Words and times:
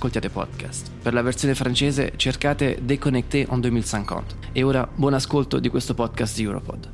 ascoltiate 0.00 0.30
podcast. 0.30 0.90
Per 1.02 1.12
la 1.12 1.20
versione 1.20 1.54
francese 1.54 2.14
cercate 2.16 2.78
Déconnecté 2.80 3.46
en 3.50 3.60
2050. 3.60 4.34
E 4.52 4.62
ora 4.62 4.88
buon 4.90 5.12
ascolto 5.12 5.58
di 5.58 5.68
questo 5.68 5.92
podcast 5.92 6.38
Europod. 6.38 6.90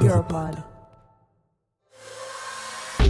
Europod. 0.00 0.64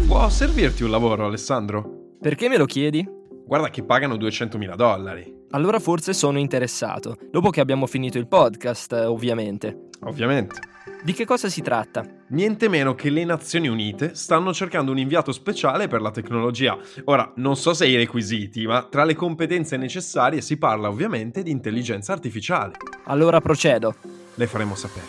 Può 0.07 0.29
servirti 0.29 0.83
un 0.83 0.91
lavoro, 0.91 1.25
Alessandro? 1.25 2.17
Perché 2.21 2.49
me 2.49 2.59
lo 2.59 2.67
chiedi? 2.67 3.09
Guarda 3.47 3.71
che 3.71 3.83
pagano 3.83 4.17
200.000 4.17 4.77
dollari. 4.77 5.35
Allora 5.51 5.79
forse 5.79 6.13
sono 6.13 6.39
interessato, 6.39 7.17
dopo 7.31 7.49
che 7.51 7.61
abbiamo 7.61 7.87
finito 7.87 8.19
il 8.19 8.27
podcast, 8.27 8.93
eh, 8.93 9.05
ovviamente. 9.07 9.89
Ovviamente. 10.01 10.76
Di 11.07 11.13
che 11.13 11.25
cosa 11.25 11.49
si 11.49 11.63
tratta? 11.63 12.05
Niente 12.31 12.69
meno 12.69 12.97
che 12.97 13.11
le 13.11 13.25
Nazioni 13.25 13.69
Unite 13.69 14.17
stanno 14.17 14.53
cercando 14.53 14.91
un 14.91 14.99
inviato 14.99 15.31
speciale 15.31 15.87
per 15.87 16.01
la 16.01 16.11
tecnologia. 16.11 16.77
Ora, 17.05 17.33
non 17.37 17.55
so 17.55 17.75
se 17.75 17.87
i 17.87 17.95
requisiti, 17.95 18.67
ma 18.67 18.83
tra 18.91 19.05
le 19.05 19.15
competenze 19.15 19.77
necessarie 19.77 20.41
si 20.41 20.57
parla 20.57 20.89
ovviamente 20.89 21.45
di 21.45 21.53
intelligenza 21.53 22.13
artificiale. 22.13 22.73
Allora 23.05 23.41
procedo. 23.41 23.95
Le 24.35 24.47
faremo 24.49 24.75
sapere. 24.75 25.07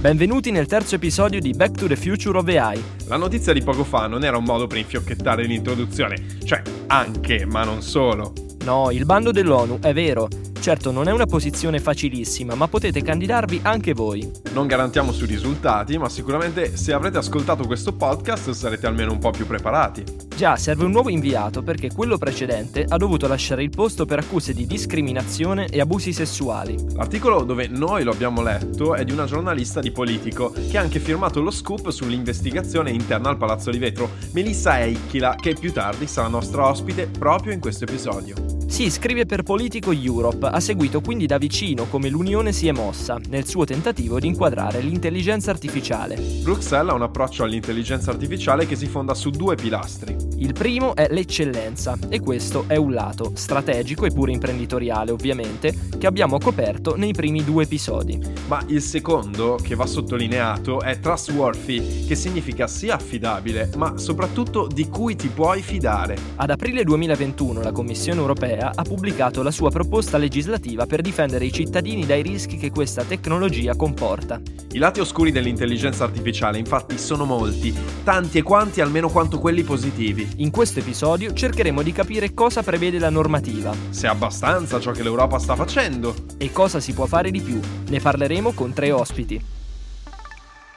Benvenuti 0.00 0.50
nel 0.50 0.66
terzo 0.66 0.96
episodio 0.96 1.38
di 1.38 1.52
Back 1.52 1.78
to 1.78 1.86
the 1.86 1.94
Future 1.94 2.36
of 2.36 2.48
AI. 2.48 2.82
La 3.06 3.16
notizia 3.16 3.52
di 3.52 3.62
poco 3.62 3.84
fa 3.84 4.08
non 4.08 4.24
era 4.24 4.36
un 4.36 4.42
modo 4.42 4.66
per 4.66 4.78
infiocchettare 4.78 5.44
l'introduzione, 5.44 6.40
cioè 6.44 6.60
anche, 6.88 7.46
ma 7.46 7.62
non 7.62 7.82
solo. 7.82 8.32
No, 8.64 8.90
il 8.90 9.04
bando 9.04 9.30
dell'ONU 9.30 9.78
è 9.78 9.92
vero. 9.92 10.26
Certo, 10.64 10.90
non 10.90 11.08
è 11.08 11.12
una 11.12 11.26
posizione 11.26 11.78
facilissima, 11.78 12.54
ma 12.54 12.68
potete 12.68 13.02
candidarvi 13.02 13.60
anche 13.64 13.92
voi. 13.92 14.26
Non 14.54 14.66
garantiamo 14.66 15.12
sui 15.12 15.26
risultati, 15.26 15.98
ma 15.98 16.08
sicuramente 16.08 16.78
se 16.78 16.94
avrete 16.94 17.18
ascoltato 17.18 17.66
questo 17.66 17.92
podcast 17.92 18.50
sarete 18.52 18.86
almeno 18.86 19.12
un 19.12 19.18
po' 19.18 19.30
più 19.30 19.46
preparati. 19.46 20.02
Già, 20.34 20.56
serve 20.56 20.86
un 20.86 20.92
nuovo 20.92 21.10
inviato 21.10 21.62
perché 21.62 21.90
quello 21.92 22.16
precedente 22.16 22.82
ha 22.88 22.96
dovuto 22.96 23.26
lasciare 23.26 23.62
il 23.62 23.68
posto 23.68 24.06
per 24.06 24.20
accuse 24.20 24.54
di 24.54 24.64
discriminazione 24.64 25.66
e 25.66 25.80
abusi 25.80 26.14
sessuali. 26.14 26.82
L'articolo 26.94 27.42
dove 27.42 27.68
noi 27.68 28.02
lo 28.02 28.12
abbiamo 28.12 28.40
letto 28.40 28.94
è 28.94 29.04
di 29.04 29.12
una 29.12 29.26
giornalista 29.26 29.80
di 29.80 29.90
Politico 29.90 30.50
che 30.70 30.78
ha 30.78 30.80
anche 30.80 30.98
firmato 30.98 31.42
lo 31.42 31.50
scoop 31.50 31.90
sull'investigazione 31.90 32.90
interna 32.90 33.28
al 33.28 33.36
Palazzo 33.36 33.70
di 33.70 33.76
Vetro, 33.76 34.12
Melissa 34.32 34.80
Eichila, 34.80 35.34
che 35.34 35.52
più 35.52 35.74
tardi 35.74 36.06
sarà 36.06 36.28
nostra 36.28 36.66
ospite 36.66 37.06
proprio 37.06 37.52
in 37.52 37.60
questo 37.60 37.84
episodio. 37.84 38.53
Sì, 38.74 38.90
scrive 38.90 39.24
per 39.24 39.44
Politico 39.44 39.92
Europe, 39.92 40.48
ha 40.48 40.58
seguito 40.58 41.00
quindi 41.00 41.26
da 41.26 41.38
vicino 41.38 41.84
come 41.84 42.08
l'Unione 42.08 42.50
si 42.50 42.66
è 42.66 42.72
mossa 42.72 43.20
nel 43.28 43.46
suo 43.46 43.64
tentativo 43.64 44.18
di 44.18 44.26
inquadrare 44.26 44.80
l'intelligenza 44.80 45.52
artificiale. 45.52 46.16
Bruxelles 46.42 46.90
ha 46.90 46.94
un 46.94 47.02
approccio 47.02 47.44
all'intelligenza 47.44 48.10
artificiale 48.10 48.66
che 48.66 48.74
si 48.74 48.86
fonda 48.86 49.14
su 49.14 49.30
due 49.30 49.54
pilastri. 49.54 50.16
Il 50.36 50.52
primo 50.52 50.96
è 50.96 51.06
l'eccellenza 51.10 51.96
e 52.08 52.18
questo 52.18 52.64
è 52.66 52.76
un 52.76 52.92
lato 52.92 53.32
strategico 53.34 54.04
e 54.04 54.10
pure 54.10 54.32
imprenditoriale 54.32 55.12
ovviamente 55.12 55.72
che 55.96 56.06
abbiamo 56.08 56.38
coperto 56.38 56.96
nei 56.96 57.12
primi 57.12 57.44
due 57.44 57.62
episodi. 57.62 58.20
Ma 58.48 58.62
il 58.66 58.82
secondo, 58.82 59.56
che 59.62 59.76
va 59.76 59.86
sottolineato, 59.86 60.80
è 60.80 60.98
trustworthy, 60.98 62.04
che 62.04 62.16
significa 62.16 62.66
sia 62.66 62.96
affidabile, 62.96 63.70
ma 63.76 63.96
soprattutto 63.96 64.66
di 64.66 64.88
cui 64.88 65.14
ti 65.14 65.28
puoi 65.28 65.62
fidare. 65.62 66.16
Ad 66.36 66.50
aprile 66.50 66.82
2021 66.82 67.62
la 67.62 67.72
Commissione 67.72 68.20
europea 68.20 68.72
ha 68.74 68.82
pubblicato 68.82 69.42
la 69.42 69.52
sua 69.52 69.70
proposta 69.70 70.18
legislativa 70.18 70.84
per 70.84 71.00
difendere 71.00 71.44
i 71.44 71.52
cittadini 71.52 72.04
dai 72.06 72.22
rischi 72.22 72.56
che 72.56 72.70
questa 72.70 73.04
tecnologia 73.04 73.76
comporta. 73.76 74.40
I 74.72 74.78
lati 74.78 74.98
oscuri 74.98 75.30
dell'intelligenza 75.30 76.02
artificiale 76.02 76.58
infatti 76.58 76.98
sono 76.98 77.24
molti, 77.24 77.72
tanti 78.02 78.38
e 78.38 78.42
quanti 78.42 78.80
almeno 78.80 79.08
quanto 79.08 79.38
quelli 79.38 79.62
positivi. 79.62 80.23
In 80.36 80.50
questo 80.50 80.80
episodio 80.80 81.32
cercheremo 81.32 81.82
di 81.82 81.92
capire 81.92 82.34
cosa 82.34 82.62
prevede 82.62 82.98
la 82.98 83.10
normativa 83.10 83.74
Se 83.90 84.06
è 84.06 84.10
abbastanza 84.10 84.80
ciò 84.80 84.90
che 84.92 85.02
l'Europa 85.02 85.38
sta 85.38 85.54
facendo. 85.56 86.14
e 86.38 86.52
cosa 86.52 86.80
si 86.80 86.92
può 86.92 87.06
fare 87.06 87.30
di 87.30 87.40
più. 87.40 87.60
Ne 87.88 88.00
parleremo 88.00 88.52
con 88.52 88.72
tre 88.72 88.90
ospiti. 88.92 89.40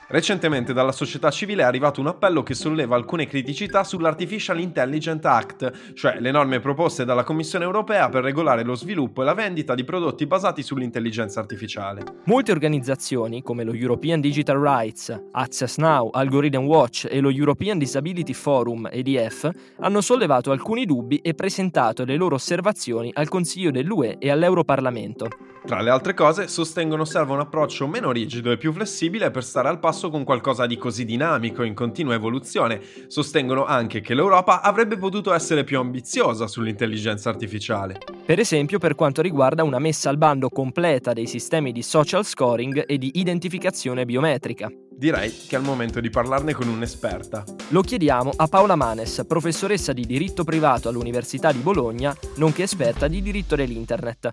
Recentemente 0.10 0.72
dalla 0.72 0.94
società 0.94 1.30
civile 1.32 1.64
è 1.64 1.66
arrivato 1.66 2.00
un 2.00 2.08
appello 2.08 2.42
che 2.42 2.54
solleva 2.54 2.96
alcune 2.96 3.28
criticità 3.28 3.84
sull'Artificial 3.84 4.58
Intelligence 4.58 5.28
Act, 5.28 5.94
cioè 5.96 6.22
le 6.22 6.32
norme 6.32 6.62
proposte 6.62 7.04
dalla 7.04 7.26
Commissione 7.26 7.66
europea 7.66 8.08
per 8.08 8.24
regolare 8.24 8.64
lo 8.64 8.74
sviluppo 8.74 9.22
e 9.22 9.26
la 9.26 9.34
vendita 9.34 9.76
di 9.76 9.84
prodotti 9.84 10.26
basati 10.26 10.64
sull'intelligenza 10.64 11.42
artificiale. 11.42 12.04
Molte 12.24 12.54
organizzazioni, 12.54 13.42
come 13.42 13.66
lo 13.66 13.74
European 13.74 14.22
Digital 14.22 14.58
Rights, 14.58 15.24
Access 15.34 15.76
Now, 15.76 16.10
Algorithm 16.14 16.64
Watch 16.64 17.06
e 17.10 17.20
lo 17.20 17.30
European 17.30 17.78
Disability 17.78 18.32
Forum 18.32 18.88
EDF, 18.90 19.50
hanno 19.82 20.00
sollevato 20.00 20.52
alcuni 20.52 20.86
dubbi 20.86 21.18
e 21.18 21.34
presentato 21.34 22.06
le 22.06 22.16
loro 22.16 22.36
osservazioni 22.36 23.12
al 23.14 23.28
Consiglio 23.28 23.72
dell'UE 23.72 24.20
e 24.20 24.32
all'Europarlamento. 24.32 25.28
Tra 25.66 25.82
le 25.82 25.90
altre 25.90 26.14
cose, 26.14 26.48
sostengono 26.48 27.04
serve 27.04 27.34
un 27.34 27.42
approccio 27.42 27.88
meno 27.88 28.14
rigido 28.14 28.52
e 28.52 28.58
più 28.58 28.72
flessibile 28.72 29.32
per 29.32 29.44
stare 29.44 29.68
al 29.68 29.80
passo 29.80 29.97
con 30.12 30.24
qualcosa 30.24 30.68
di 30.68 30.78
così 30.78 31.04
dinamico 31.04 31.64
in 31.64 31.74
continua 31.74 32.14
evoluzione. 32.14 32.80
Sostengono 33.08 33.66
anche 33.66 34.00
che 34.02 34.14
l'Europa 34.14 34.62
avrebbe 34.62 34.98
potuto 34.98 35.34
essere 35.34 35.64
più 35.64 35.80
ambiziosa 35.80 36.46
sull'intelligenza 36.46 37.30
artificiale. 37.30 37.98
Per 38.24 38.40
esempio 38.40 38.78
per 38.78 38.94
quanto 38.94 39.24
riguarda 39.24 39.64
una 39.64 39.80
messa 39.80 40.10
al 40.10 40.18
bando 40.18 40.50
completa 40.50 41.14
dei 41.14 41.26
sistemi 41.26 41.72
di 41.72 41.82
social 41.82 42.24
scoring 42.24 42.84
e 42.86 42.98
di 43.00 43.12
identificazione 43.16 44.06
biometrica. 44.06 44.70
Direi 44.90 45.32
che 45.48 45.56
è 45.56 45.60
il 45.60 45.66
momento 45.66 46.00
di 46.00 46.10
parlarne 46.10 46.54
con 46.54 46.68
un'esperta. 46.68 47.44
Lo 47.70 47.82
chiediamo 47.82 48.32
a 48.36 48.48
Paola 48.48 48.76
Manes, 48.76 49.24
professoressa 49.28 49.94
di 49.94 50.06
diritto 50.06 50.44
privato 50.44 50.90
all'Università 50.90 51.52
di 51.52 51.60
Bologna, 51.60 52.16
nonché 52.38 52.64
esperta 52.64 53.08
di 53.08 53.22
diritto 53.22 53.56
dell'Internet. 53.56 54.30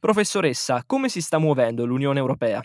Professoressa, 0.00 0.84
come 0.86 1.08
si 1.08 1.20
sta 1.20 1.38
muovendo 1.38 1.84
l'Unione 1.84 2.20
Europea? 2.20 2.62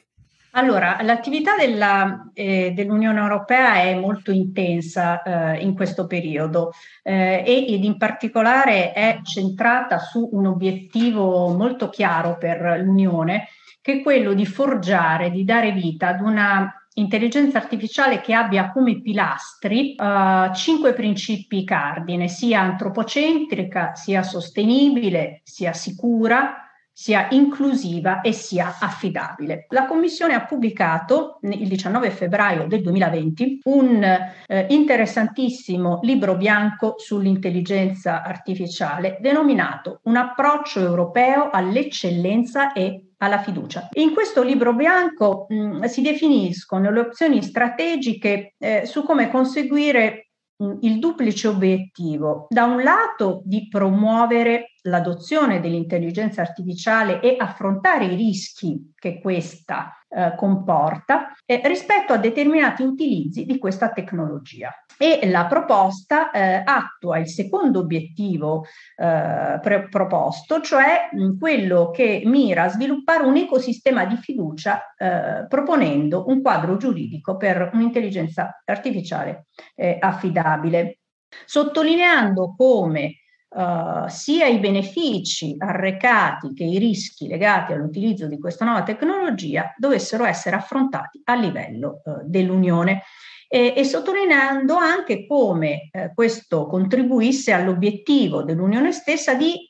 Allora, 0.55 0.97
l'attività 1.01 1.55
della, 1.55 2.29
eh, 2.31 2.73
dell'Unione 2.75 3.19
Europea 3.19 3.81
è 3.81 3.95
molto 3.95 4.31
intensa 4.31 5.23
eh, 5.23 5.63
in 5.63 5.73
questo 5.73 6.05
periodo 6.05 6.73
eh, 7.01 7.43
ed 7.43 7.83
in 7.83 7.97
particolare 7.97 8.93
è 8.93 9.19
centrata 9.23 9.97
su 9.97 10.29
un 10.31 10.45
obiettivo 10.45 11.49
molto 11.49 11.89
chiaro 11.89 12.37
per 12.37 12.81
l'Unione, 12.83 13.47
che 13.81 13.93
è 13.93 14.01
quello 14.03 14.33
di 14.33 14.45
forgiare, 14.45 15.31
di 15.31 15.43
dare 15.43 15.71
vita 15.71 16.09
ad 16.09 16.21
una 16.21 16.71
intelligenza 16.95 17.57
artificiale 17.57 18.21
che 18.21 18.35
abbia 18.35 18.69
come 18.69 19.01
pilastri 19.01 19.95
eh, 19.95 20.51
cinque 20.53 20.93
principi 20.93 21.63
cardine, 21.63 22.27
sia 22.27 22.61
antropocentrica, 22.61 23.95
sia 23.95 24.21
sostenibile, 24.21 25.41
sia 25.43 25.73
sicura, 25.73 26.62
sia 26.93 27.27
inclusiva 27.31 28.21
e 28.21 28.31
sia 28.31 28.77
affidabile. 28.79 29.65
La 29.69 29.85
Commissione 29.85 30.35
ha 30.35 30.45
pubblicato 30.45 31.39
il 31.41 31.67
19 31.67 32.11
febbraio 32.11 32.67
del 32.67 32.83
2020 32.83 33.61
un 33.63 34.03
eh, 34.03 34.67
interessantissimo 34.69 35.99
libro 36.03 36.37
bianco 36.37 36.93
sull'intelligenza 36.97 38.21
artificiale 38.21 39.17
denominato 39.19 40.01
Un 40.03 40.17
approccio 40.17 40.79
europeo 40.79 41.49
all'eccellenza 41.49 42.73
e 42.73 43.13
alla 43.17 43.39
fiducia. 43.39 43.89
In 43.93 44.13
questo 44.13 44.43
libro 44.43 44.73
bianco 44.73 45.45
mh, 45.49 45.85
si 45.85 46.01
definiscono 46.01 46.91
le 46.91 46.99
opzioni 46.99 47.41
strategiche 47.41 48.53
eh, 48.59 48.85
su 48.85 49.03
come 49.03 49.29
conseguire 49.31 50.31
mh, 50.57 50.77
il 50.81 50.99
duplice 50.99 51.47
obiettivo, 51.47 52.47
da 52.49 52.65
un 52.65 52.83
lato 52.83 53.41
di 53.45 53.67
promuovere 53.69 54.72
l'adozione 54.83 55.59
dell'intelligenza 55.59 56.41
artificiale 56.41 57.21
e 57.21 57.35
affrontare 57.37 58.05
i 58.05 58.15
rischi 58.15 58.93
che 58.97 59.19
questa 59.19 59.97
eh, 60.09 60.35
comporta 60.35 61.33
eh, 61.45 61.61
rispetto 61.65 62.13
a 62.13 62.17
determinati 62.17 62.83
utilizzi 62.83 63.45
di 63.45 63.57
questa 63.57 63.91
tecnologia. 63.91 64.71
E 64.97 65.27
la 65.29 65.45
proposta 65.47 66.31
eh, 66.31 66.61
attua 66.63 67.17
il 67.17 67.27
secondo 67.27 67.79
obiettivo 67.79 68.65
eh, 68.95 69.59
pre- 69.61 69.87
proposto, 69.89 70.61
cioè 70.61 71.09
mh, 71.11 71.37
quello 71.39 71.89
che 71.89 72.21
mira 72.25 72.63
a 72.63 72.69
sviluppare 72.69 73.23
un 73.23 73.37
ecosistema 73.37 74.05
di 74.05 74.17
fiducia 74.17 74.93
eh, 74.95 75.47
proponendo 75.47 76.27
un 76.27 76.41
quadro 76.41 76.77
giuridico 76.77 77.37
per 77.37 77.71
un'intelligenza 77.73 78.61
artificiale 78.65 79.47
eh, 79.75 79.97
affidabile, 79.99 80.99
sottolineando 81.45 82.53
come 82.55 83.15
Uh, 83.55 84.07
sia 84.07 84.47
i 84.47 84.57
benefici 84.57 85.53
arrecati 85.59 86.55
che 86.55 86.63
i 86.63 86.79
rischi 86.79 87.27
legati 87.27 87.71
all'utilizzo 87.71 88.25
di 88.25 88.39
questa 88.39 88.65
nuova 88.65 88.81
tecnologia 88.81 89.75
dovessero 89.77 90.25
essere 90.25 90.55
affrontati 90.55 91.21
a 91.25 91.35
livello 91.35 92.01
uh, 92.03 92.21
dell'Unione 92.23 93.03
e, 93.47 93.75
e, 93.77 93.83
sottolineando 93.83 94.75
anche 94.75 95.27
come 95.27 95.91
uh, 95.91 96.11
questo 96.15 96.65
contribuisse 96.65 97.51
all'obiettivo 97.51 98.41
dell'Unione 98.41 98.91
stessa 98.91 99.35
di 99.35 99.63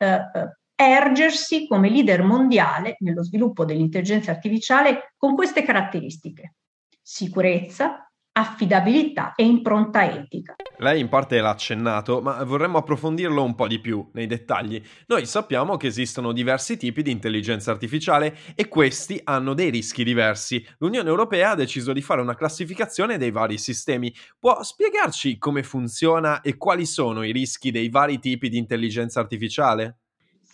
ergersi 0.74 1.66
come 1.66 1.90
leader 1.90 2.22
mondiale 2.22 2.96
nello 3.00 3.22
sviluppo 3.22 3.66
dell'intelligenza 3.66 4.30
artificiale 4.30 5.12
con 5.18 5.34
queste 5.34 5.62
caratteristiche. 5.62 6.54
Sicurezza, 7.02 8.10
affidabilità 8.36 9.34
e 9.36 9.44
impronta 9.44 10.10
etica. 10.10 10.56
Lei 10.78 11.00
in 11.00 11.08
parte 11.08 11.40
l'ha 11.40 11.50
accennato, 11.50 12.20
ma 12.20 12.42
vorremmo 12.42 12.78
approfondirlo 12.78 13.44
un 13.44 13.54
po' 13.54 13.68
di 13.68 13.78
più 13.78 14.08
nei 14.14 14.26
dettagli. 14.26 14.82
Noi 15.06 15.24
sappiamo 15.24 15.76
che 15.76 15.86
esistono 15.86 16.32
diversi 16.32 16.76
tipi 16.76 17.02
di 17.02 17.12
intelligenza 17.12 17.70
artificiale 17.70 18.36
e 18.56 18.66
questi 18.66 19.20
hanno 19.22 19.54
dei 19.54 19.70
rischi 19.70 20.02
diversi. 20.02 20.66
L'Unione 20.78 21.08
Europea 21.08 21.50
ha 21.50 21.54
deciso 21.54 21.92
di 21.92 22.02
fare 22.02 22.20
una 22.20 22.34
classificazione 22.34 23.18
dei 23.18 23.30
vari 23.30 23.56
sistemi. 23.56 24.12
Può 24.38 24.64
spiegarci 24.64 25.38
come 25.38 25.62
funziona 25.62 26.40
e 26.40 26.56
quali 26.56 26.86
sono 26.86 27.22
i 27.22 27.30
rischi 27.30 27.70
dei 27.70 27.88
vari 27.88 28.18
tipi 28.18 28.48
di 28.48 28.58
intelligenza 28.58 29.20
artificiale? 29.20 29.98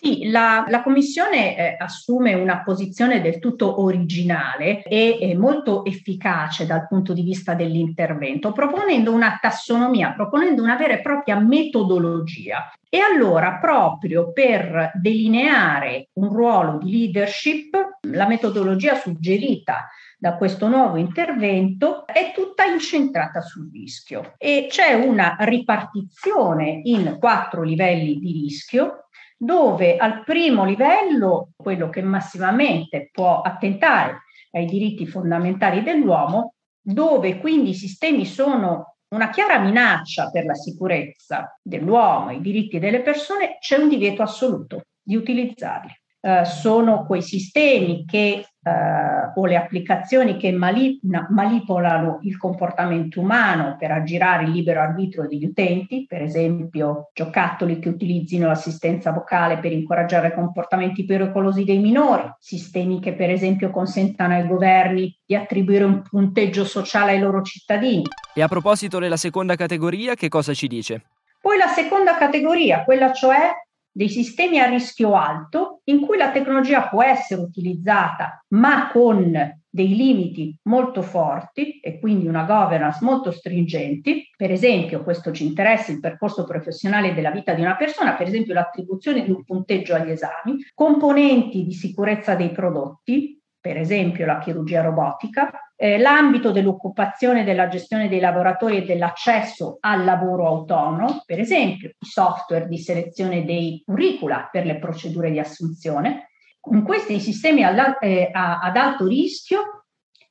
Sì, 0.03 0.31
la, 0.31 0.65
la 0.67 0.83
Commissione 0.83 1.59
eh, 1.59 1.77
assume 1.79 2.33
una 2.33 2.63
posizione 2.63 3.21
del 3.21 3.39
tutto 3.39 3.83
originale 3.83 4.83
e 4.85 5.37
molto 5.37 5.85
efficace 5.85 6.65
dal 6.65 6.87
punto 6.89 7.13
di 7.13 7.21
vista 7.21 7.53
dell'intervento, 7.53 8.53
proponendo 8.53 9.13
una 9.13 9.39
tassonomia, 9.39 10.15
proponendo 10.15 10.63
una 10.63 10.77
vera 10.77 10.95
e 10.95 11.03
propria 11.03 11.39
metodologia. 11.39 12.73
E 12.89 12.99
allora, 12.99 13.59
proprio 13.59 14.33
per 14.33 14.93
delineare 14.95 16.09
un 16.15 16.33
ruolo 16.33 16.79
di 16.79 16.91
leadership, 16.91 17.99
la 18.09 18.27
metodologia 18.27 18.95
suggerita 18.95 19.87
da 20.19 20.37
questo 20.37 20.67
nuovo 20.69 20.97
intervento 20.97 22.07
è 22.07 22.33
tutta 22.35 22.65
incentrata 22.65 23.43
sul 23.43 23.71
rischio 23.71 24.35
e 24.39 24.67
c'è 24.69 24.95
una 24.95 25.37
ripartizione 25.41 26.81
in 26.85 27.17
quattro 27.19 27.63
livelli 27.63 28.19
di 28.19 28.33
rischio 28.33 29.09
dove 29.43 29.97
al 29.97 30.23
primo 30.23 30.67
livello, 30.67 31.53
quello 31.57 31.89
che 31.89 32.03
massimamente 32.03 33.09
può 33.11 33.41
attentare 33.41 34.25
ai 34.51 34.67
diritti 34.67 35.07
fondamentali 35.07 35.83
dell'uomo, 35.83 36.57
dove 36.79 37.39
quindi 37.39 37.71
i 37.71 37.75
sistemi 37.75 38.27
sono 38.27 38.97
una 39.15 39.31
chiara 39.31 39.59
minaccia 39.59 40.29
per 40.31 40.45
la 40.45 40.55
sicurezza 40.55 41.59
dell'uomo, 41.63 42.33
i 42.33 42.43
diritti 42.43 42.79
delle 42.79 43.01
persone, 43.01 43.57
c'è 43.59 43.79
un 43.79 43.89
divieto 43.89 44.21
assoluto 44.21 44.83
di 45.01 45.17
utilizzarli. 45.17 45.91
Eh, 46.21 46.45
sono 46.45 47.07
quei 47.07 47.23
sistemi 47.23 48.05
che 48.05 48.45
eh, 48.63 49.33
o 49.35 49.47
le 49.47 49.57
applicazioni 49.57 50.37
che 50.37 50.53
mali- 50.53 51.01
manipolano 51.29 52.19
il 52.23 52.37
comportamento 52.37 53.21
umano 53.21 53.77
per 53.79 53.91
aggirare 53.91 54.45
il 54.45 54.51
libero 54.51 54.81
arbitrio 54.81 55.27
degli 55.27 55.45
utenti, 55.45 56.05
per 56.07 56.23
esempio 56.23 57.11
giocattoli 57.15 57.79
che 57.79 57.89
utilizzino 57.89 58.49
l'assistenza 58.49 59.13
vocale 59.13 59.59
per 59.59 59.73
incoraggiare 59.73 60.35
comportamenti 60.35 61.05
pericolosi 61.05 61.65
dei 61.65 61.79
minori, 61.79 62.31
sistemi 62.39 63.01
che 63.01 63.15
per 63.15 63.31
esempio 63.31 63.71
consentano 63.71 64.35
ai 64.35 64.47
governi 64.47 65.17
di 65.25 65.35
attribuire 65.35 65.85
un 65.85 66.03
punteggio 66.03 66.65
sociale 66.65 67.13
ai 67.13 67.21
loro 67.21 67.43
cittadini. 67.43 68.03
E 68.35 68.43
a 68.43 68.49
proposito 68.49 68.99
della 68.99 69.17
seconda 69.17 69.55
categoria, 69.55 70.15
che 70.15 70.29
cosa 70.29 70.53
ci 70.53 70.67
dice? 70.67 71.03
Poi 71.41 71.57
la 71.57 71.69
seconda 71.69 72.17
categoria, 72.17 72.85
quella 72.85 73.13
cioè 73.13 73.53
dei 74.01 74.09
sistemi 74.09 74.59
a 74.59 74.65
rischio 74.65 75.15
alto 75.15 75.83
in 75.85 76.01
cui 76.01 76.17
la 76.17 76.31
tecnologia 76.31 76.89
può 76.89 77.03
essere 77.03 77.43
utilizzata 77.43 78.43
ma 78.55 78.89
con 78.91 79.31
dei 79.69 79.95
limiti 79.95 80.59
molto 80.63 81.03
forti 81.03 81.81
e 81.81 82.01
quindi 82.01 82.27
una 82.27 82.45
governance 82.45 83.05
molto 83.05 83.31
stringenti. 83.31 84.31
Per 84.35 84.51
esempio, 84.51 85.03
questo 85.03 85.33
ci 85.33 85.45
interessa 85.45 85.93
il 85.93 86.01
percorso 86.01 86.45
professionale 86.45 87.13
della 87.13 87.31
vita 87.31 87.53
di 87.53 87.61
una 87.61 87.77
persona, 87.77 88.15
per 88.15 88.27
esempio 88.27 88.55
l'attribuzione 88.55 89.23
di 89.23 89.33
un 89.33 89.45
punteggio 89.45 89.95
agli 89.95 90.13
esami, 90.13 90.57
componenti 90.73 91.67
di 91.67 91.75
sicurezza 91.75 92.35
dei 92.35 92.53
prodotti, 92.53 93.39
per 93.61 93.77
esempio 93.77 94.25
la 94.25 94.39
chirurgia 94.39 94.81
robotica, 94.81 95.51
eh, 95.83 95.97
l'ambito 95.97 96.51
dell'occupazione, 96.51 97.43
della 97.43 97.69
gestione 97.69 98.11
dei 98.11 98.21
lavoratori 98.21 98.77
e 98.77 98.85
dell'accesso 98.85 99.79
al 99.81 100.05
lavoro 100.05 100.47
autonomo, 100.47 101.23
per 101.25 101.41
esempio 101.41 101.89
i 101.89 102.07
software 102.07 102.69
di 102.69 102.77
selezione 102.77 103.47
dei 103.47 103.83
curricula 103.83 104.47
per 104.53 104.67
le 104.67 104.79
procedure 104.79 105.31
di 105.31 105.39
assunzione. 105.39 106.29
In 106.71 106.83
questi 106.83 107.19
sistemi 107.19 107.65
alla, 107.65 107.99
eh, 107.99 108.29
ad 108.31 108.77
alto 108.77 109.07
rischio 109.07 109.87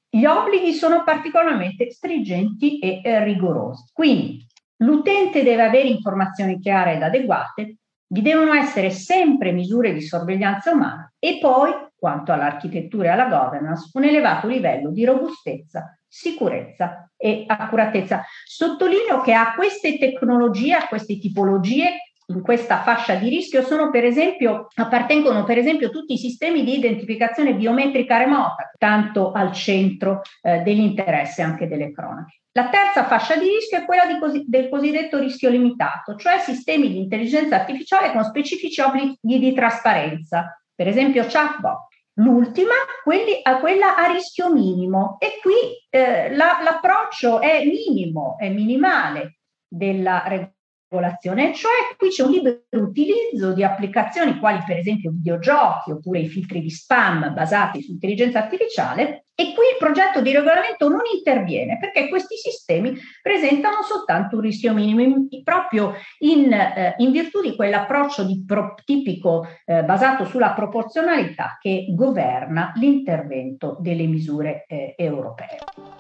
gli 0.08 0.24
obblighi 0.24 0.72
sono 0.72 1.04
particolarmente 1.04 1.90
stringenti 1.90 2.78
e 2.78 3.02
eh, 3.04 3.24
rigorosi. 3.24 3.86
Quindi 3.92 4.46
l'utente 4.84 5.42
deve 5.42 5.64
avere 5.64 5.88
informazioni 5.88 6.60
chiare 6.60 6.94
ed 6.94 7.02
adeguate, 7.02 7.78
vi 8.12 8.22
devono 8.22 8.54
essere 8.54 8.92
sempre 8.92 9.52
misure 9.52 9.94
di 9.94 10.02
sorveglianza 10.02 10.74
umana 10.74 11.12
e 11.18 11.40
poi 11.42 11.72
quanto 12.00 12.32
all'architettura 12.32 13.08
e 13.08 13.12
alla 13.12 13.28
governance, 13.28 13.92
un 13.94 14.06
elevato 14.06 14.48
livello 14.48 14.90
di 14.92 15.04
robustezza, 15.04 15.98
sicurezza 16.08 17.12
e 17.18 17.44
accuratezza. 17.46 18.24
Sottolineo 18.46 19.22
che 19.22 19.34
a 19.34 19.54
queste 19.54 19.98
tecnologie, 19.98 20.74
a 20.74 20.88
queste 20.88 21.20
tipologie, 21.20 21.90
in 22.30 22.42
questa 22.42 22.82
fascia 22.82 23.16
di 23.16 23.28
rischio 23.30 23.64
sono 23.64 23.90
per 23.90 24.06
esempio, 24.06 24.68
appartengono 24.76 25.44
per 25.44 25.58
esempio 25.58 25.90
tutti 25.90 26.14
i 26.14 26.18
sistemi 26.18 26.64
di 26.64 26.78
identificazione 26.78 27.56
biometrica 27.56 28.18
remota, 28.18 28.72
tanto 28.78 29.32
al 29.32 29.52
centro 29.52 30.22
eh, 30.42 30.60
dell'interesse 30.60 31.42
anche 31.42 31.68
delle 31.68 31.92
cronache. 31.92 32.42
La 32.52 32.70
terza 32.70 33.06
fascia 33.06 33.36
di 33.36 33.48
rischio 33.48 33.80
è 33.80 33.86
quella 33.86 34.06
di 34.06 34.20
cos- 34.20 34.46
del 34.46 34.70
cosiddetto 34.70 35.18
rischio 35.20 35.50
limitato, 35.50 36.16
cioè 36.16 36.40
sistemi 36.40 36.90
di 36.90 37.00
intelligenza 37.00 37.56
artificiale 37.56 38.12
con 38.12 38.24
specifici 38.24 38.82
obblighi 38.82 39.18
di 39.22 39.54
trasparenza, 39.54 40.62
per 40.74 40.88
esempio 40.88 41.26
chatbot 41.28 41.89
L'ultima, 42.20 42.74
quelli, 43.04 43.40
a 43.42 43.60
quella 43.60 43.96
a 43.96 44.12
rischio 44.12 44.52
minimo. 44.52 45.18
E 45.20 45.40
qui 45.42 45.56
eh, 45.90 46.36
la, 46.36 46.60
l'approccio 46.62 47.40
è 47.40 47.64
minimo, 47.66 48.36
è 48.38 48.50
minimale 48.50 49.40
della 49.68 50.24
regolazione 50.26 50.58
regolazione, 50.90 51.54
cioè 51.54 51.72
qui 51.96 52.10
c'è 52.10 52.24
un 52.24 52.32
libero 52.32 52.60
utilizzo 52.72 53.54
di 53.54 53.64
applicazioni 53.64 54.40
quali 54.40 54.62
per 54.66 54.78
esempio 54.78 55.12
videogiochi 55.12 55.92
oppure 55.92 56.20
i 56.20 56.28
filtri 56.28 56.62
di 56.62 56.70
spam 56.70 57.34
basati 57.34 57.82
su 57.84 57.92
intelligenza 57.92 58.40
artificiale 58.40 59.26
e 59.36 59.54
qui 59.54 59.68
il 59.72 59.78
progetto 59.78 60.22
di 60.22 60.34
regolamento 60.34 60.90
non 60.90 61.02
interviene 61.16 61.78
perché 61.80 62.10
questi 62.10 62.36
sistemi 62.36 62.98
presentano 63.22 63.84
soltanto 63.84 64.36
un 64.36 64.42
rischio 64.42 64.74
minimo 64.74 65.02
in, 65.02 65.44
proprio 65.44 65.94
in, 66.20 66.52
eh, 66.52 66.96
in, 66.98 67.12
virtù 67.12 67.40
di 67.40 67.56
quell'approccio 67.56 68.26
di 68.26 68.44
pro, 68.46 68.74
tipico 68.84 69.48
eh, 69.66 69.84
basato 69.84 70.26
sulla 70.26 70.52
proporzionalità 70.52 71.58
che 71.62 71.86
governa 71.92 72.74
l'intervento 72.76 73.78
delle 73.80 74.08
misure 74.08 74.66
eh, 74.68 74.96
europee. 74.98 75.99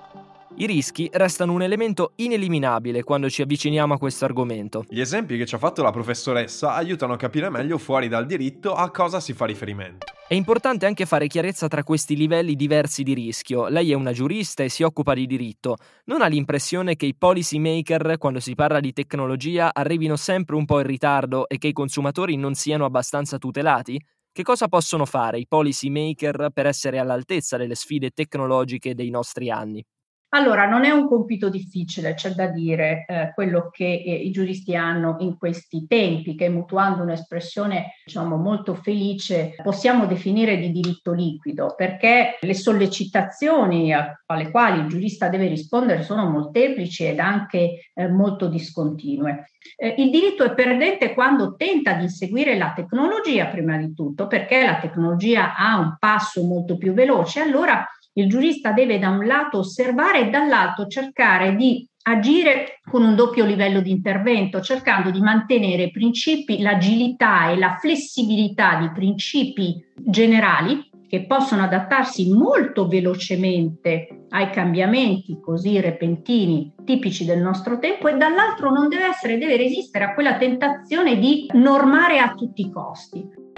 I 0.57 0.65
rischi 0.65 1.09
restano 1.13 1.53
un 1.53 1.61
elemento 1.61 2.13
ineliminabile 2.15 3.03
quando 3.03 3.29
ci 3.29 3.41
avviciniamo 3.41 3.93
a 3.93 3.97
questo 3.97 4.25
argomento. 4.25 4.83
Gli 4.89 4.99
esempi 4.99 5.37
che 5.37 5.45
ci 5.45 5.55
ha 5.55 5.57
fatto 5.59 5.83
la 5.83 5.91
professoressa 5.91 6.73
aiutano 6.73 7.13
a 7.13 7.17
capire 7.17 7.49
meglio 7.49 7.77
fuori 7.77 8.07
dal 8.07 8.25
diritto 8.25 8.73
a 8.73 8.89
cosa 8.89 9.19
si 9.19 9.33
fa 9.33 9.45
riferimento. 9.45 10.07
È 10.27 10.33
importante 10.33 10.85
anche 10.85 11.05
fare 11.05 11.27
chiarezza 11.27 11.67
tra 11.67 11.83
questi 11.83 12.15
livelli 12.15 12.55
diversi 12.55 13.03
di 13.03 13.13
rischio. 13.13 13.67
Lei 13.67 13.91
è 13.91 13.95
una 13.95 14.11
giurista 14.11 14.63
e 14.63 14.69
si 14.69 14.83
occupa 14.83 15.13
di 15.13 15.25
diritto. 15.27 15.77
Non 16.05 16.21
ha 16.21 16.27
l'impressione 16.27 16.95
che 16.95 17.05
i 17.05 17.15
policy 17.15 17.57
maker, 17.57 18.17
quando 18.17 18.39
si 18.39 18.53
parla 18.53 18.79
di 18.79 18.91
tecnologia, 18.91 19.71
arrivino 19.73 20.15
sempre 20.15 20.55
un 20.55 20.65
po' 20.65 20.79
in 20.79 20.87
ritardo 20.87 21.47
e 21.47 21.57
che 21.57 21.67
i 21.67 21.73
consumatori 21.73 22.35
non 22.35 22.53
siano 22.53 22.85
abbastanza 22.85 23.37
tutelati? 23.37 23.99
Che 24.31 24.43
cosa 24.43 24.67
possono 24.67 25.05
fare 25.05 25.39
i 25.39 25.47
policy 25.47 25.89
maker 25.89 26.49
per 26.53 26.65
essere 26.65 26.99
all'altezza 26.99 27.57
delle 27.57 27.75
sfide 27.75 28.11
tecnologiche 28.11 28.93
dei 28.93 29.09
nostri 29.09 29.49
anni? 29.49 29.83
Allora, 30.31 30.67
non 30.67 30.85
è 30.85 30.91
un 30.91 31.07
compito 31.07 31.49
difficile, 31.49 32.13
c'è 32.13 32.31
da 32.31 32.45
dire, 32.45 33.05
eh, 33.07 33.31
quello 33.33 33.69
che 33.71 33.85
eh, 33.85 34.13
i 34.13 34.29
giuristi 34.29 34.75
hanno 34.75 35.15
in 35.21 35.39
questi 35.39 35.87
tempi, 35.87 36.35
che 36.35 36.49
mutuando 36.49 37.01
un'espressione 37.01 37.95
diciamo, 38.05 38.37
molto 38.37 38.75
felice, 38.75 39.55
possiamo 39.63 40.05
definire 40.05 40.59
di 40.59 40.71
diritto 40.71 41.13
liquido, 41.13 41.73
perché 41.75 42.37
le 42.41 42.53
sollecitazioni 42.53 43.91
alle 43.91 44.51
quali 44.51 44.81
il 44.81 44.87
giurista 44.87 45.29
deve 45.29 45.47
rispondere 45.47 46.03
sono 46.03 46.29
molteplici 46.29 47.05
ed 47.05 47.17
anche 47.17 47.89
eh, 47.91 48.07
molto 48.07 48.47
discontinue. 48.49 49.49
Eh, 49.75 49.95
il 49.97 50.11
diritto 50.11 50.43
è 50.43 50.53
perdente 50.53 51.15
quando 51.15 51.55
tenta 51.55 51.93
di 51.93 52.03
inseguire 52.03 52.55
la 52.55 52.71
tecnologia, 52.75 53.47
prima 53.47 53.77
di 53.77 53.95
tutto, 53.95 54.27
perché 54.27 54.63
la 54.63 54.77
tecnologia 54.77 55.55
ha 55.55 55.79
un 55.79 55.95
passo 55.97 56.43
molto 56.43 56.77
più 56.77 56.93
veloce, 56.93 57.39
allora 57.39 57.83
il 58.19 58.27
giurista 58.27 58.71
deve 58.71 58.99
da 58.99 59.09
un 59.09 59.25
lato 59.25 59.59
osservare 59.59 60.27
e 60.27 60.29
dall'altro 60.29 60.87
cercare 60.87 61.55
di 61.55 61.87
agire 62.03 62.79
con 62.89 63.03
un 63.03 63.15
doppio 63.15 63.45
livello 63.45 63.81
di 63.81 63.91
intervento, 63.91 64.61
cercando 64.61 65.09
di 65.09 65.21
mantenere 65.21 65.91
principi, 65.91 66.61
l'agilità 66.61 67.49
e 67.49 67.57
la 67.57 67.77
flessibilità 67.79 68.77
di 68.79 68.91
principi 68.91 69.75
generali 69.95 70.87
che 71.07 71.25
possono 71.25 71.63
adattarsi 71.63 72.31
molto 72.31 72.87
velocemente 72.87 74.25
ai 74.29 74.51
cambiamenti 74.51 75.39
così 75.41 75.79
repentini 75.79 76.71
tipici 76.85 77.25
del 77.25 77.39
nostro 77.39 77.79
tempo 77.79 78.07
e 78.07 78.15
dall'altro 78.15 78.69
non 78.69 78.89
deve 78.89 79.07
essere, 79.07 79.39
deve 79.39 79.57
resistere 79.57 80.05
a 80.05 80.13
quella 80.13 80.37
tentazione 80.37 81.17
di 81.17 81.49
normare 81.53 82.19
a 82.19 82.35
tutti 82.35 82.61
i 82.61 82.71
costi. 82.71 83.48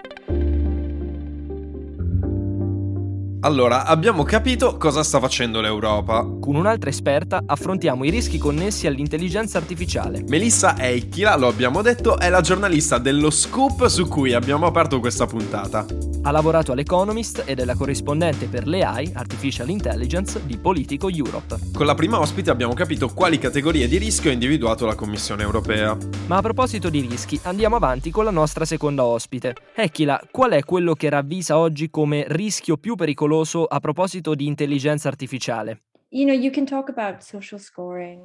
Allora, 3.44 3.86
abbiamo 3.86 4.22
capito 4.22 4.78
cosa 4.78 5.02
sta 5.02 5.20
facendo 5.20 5.62
l'Europa. 5.62 6.22
Con 6.40 6.56
un'altra 6.56 6.92
esperta 6.92 7.42
affrontiamo 7.44 8.04
i 8.04 8.12
rischi 8.12 8.38
connessi 8.38 8.86
all'intelligenza 8.86 9.58
artificiale. 9.58 10.24
Melissa 10.28 10.78
Eichila, 10.78 11.36
lo 11.38 11.48
abbiamo 11.48 11.82
detto, 11.82 12.20
è 12.20 12.30
la 12.30 12.42
giornalista 12.42 13.00
dello 13.00 13.32
Scoop 13.32 13.88
su 13.88 14.08
cui 14.08 14.34
abbiamo 14.34 14.68
aperto 14.68 15.00
questa 15.00 15.26
puntata. 15.26 16.11
Ha 16.24 16.30
lavorato 16.30 16.74
all'Economist 16.74 17.44
ed 17.48 17.60
è 17.60 17.66
la 17.66 17.74
corrispondente 17.74 18.46
per 18.46 18.68
l'AI, 18.68 19.12
Artificial 19.16 19.70
Intelligence, 19.70 20.46
di 20.46 20.56
Politico 20.58 21.10
Europe. 21.10 21.58
Con 21.74 21.88
la 21.88 21.96
prima 21.96 22.20
ospite 22.20 22.52
abbiamo 22.52 22.74
capito 22.74 23.12
quali 23.12 23.40
categorie 23.40 23.88
di 23.88 23.98
rischio 23.98 24.30
ha 24.30 24.34
individuato 24.34 24.86
la 24.86 24.94
Commissione 24.94 25.42
europea. 25.42 25.98
Ma 26.28 26.38
a 26.38 26.42
proposito 26.42 26.90
di 26.90 27.00
rischi, 27.00 27.40
andiamo 27.44 27.76
avanti 27.76 28.12
con 28.12 28.24
la 28.24 28.32
nostra 28.32 28.66
seconda 28.66 29.04
ospite. 29.04 29.56
Echila, 29.74 30.22
qual 30.30 30.52
è 30.52 30.64
quello 30.64 30.94
che 30.94 31.10
ravvisa 31.10 31.58
oggi 31.58 31.90
come 31.90 32.24
rischio 32.28 32.78
più 32.78 32.94
pericoloso 32.94 33.66
a 33.66 33.80
proposito 33.80 34.36
di 34.36 34.46
intelligenza 34.46 35.08
artificiale? 35.08 35.82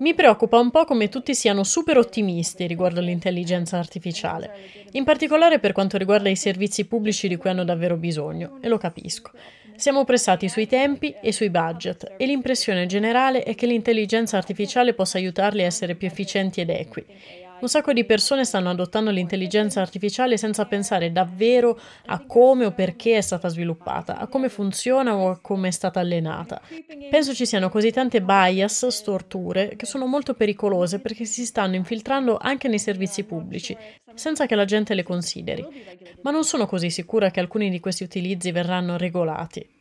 Mi 0.00 0.12
preoccupa 0.12 0.58
un 0.58 0.72
po' 0.72 0.84
come 0.84 1.08
tutti 1.08 1.36
siano 1.36 1.62
super 1.62 1.96
ottimisti 1.98 2.66
riguardo 2.66 2.98
all'intelligenza 2.98 3.78
artificiale, 3.78 4.50
in 4.90 5.04
particolare 5.04 5.60
per 5.60 5.70
quanto 5.70 5.96
riguarda 5.96 6.28
i 6.28 6.34
servizi 6.34 6.86
pubblici 6.86 7.28
di 7.28 7.36
cui 7.36 7.48
hanno 7.48 7.62
davvero 7.62 7.96
bisogno, 7.96 8.58
e 8.60 8.66
lo 8.66 8.76
capisco. 8.76 9.30
Siamo 9.76 10.04
pressati 10.04 10.48
sui 10.48 10.66
tempi 10.66 11.14
e 11.22 11.30
sui 11.30 11.48
budget 11.48 12.14
e 12.16 12.26
l'impressione 12.26 12.86
generale 12.86 13.44
è 13.44 13.54
che 13.54 13.66
l'intelligenza 13.66 14.36
artificiale 14.36 14.92
possa 14.92 15.18
aiutarli 15.18 15.62
a 15.62 15.66
essere 15.66 15.94
più 15.94 16.08
efficienti 16.08 16.60
ed 16.60 16.70
equi. 16.70 17.04
Un 17.58 17.68
sacco 17.68 17.92
di 17.92 18.04
persone 18.04 18.44
stanno 18.44 18.70
adottando 18.70 19.10
l'intelligenza 19.10 19.80
artificiale 19.80 20.36
senza 20.36 20.66
pensare 20.66 21.10
davvero 21.10 21.78
a 22.06 22.24
come 22.26 22.66
o 22.66 22.72
perché 22.72 23.16
è 23.16 23.20
stata 23.20 23.48
sviluppata, 23.48 24.18
a 24.18 24.26
come 24.26 24.48
funziona 24.48 25.16
o 25.16 25.30
a 25.30 25.38
come 25.40 25.68
è 25.68 25.70
stata 25.70 26.00
allenata. 26.00 26.60
Penso 27.10 27.34
ci 27.34 27.46
siano 27.46 27.68
così 27.68 27.90
tante 27.90 28.20
bias, 28.20 28.86
storture, 28.88 29.76
che 29.76 29.86
sono 29.86 30.06
molto 30.06 30.34
pericolose 30.34 31.00
perché 31.00 31.24
si 31.24 31.46
stanno 31.46 31.76
infiltrando 31.76 32.36
anche 32.36 32.68
nei 32.68 32.78
servizi 32.78 33.24
pubblici, 33.24 33.76
senza 34.14 34.46
che 34.46 34.54
la 34.54 34.64
gente 34.64 34.94
le 34.94 35.02
consideri. 35.02 35.66
Ma 36.22 36.30
non 36.30 36.44
sono 36.44 36.66
così 36.66 36.90
sicura 36.90 37.30
che 37.30 37.40
alcuni 37.40 37.70
di 37.70 37.80
questi 37.80 38.02
utilizzi 38.02 38.52
verranno 38.52 38.96
regolati. 38.96 39.75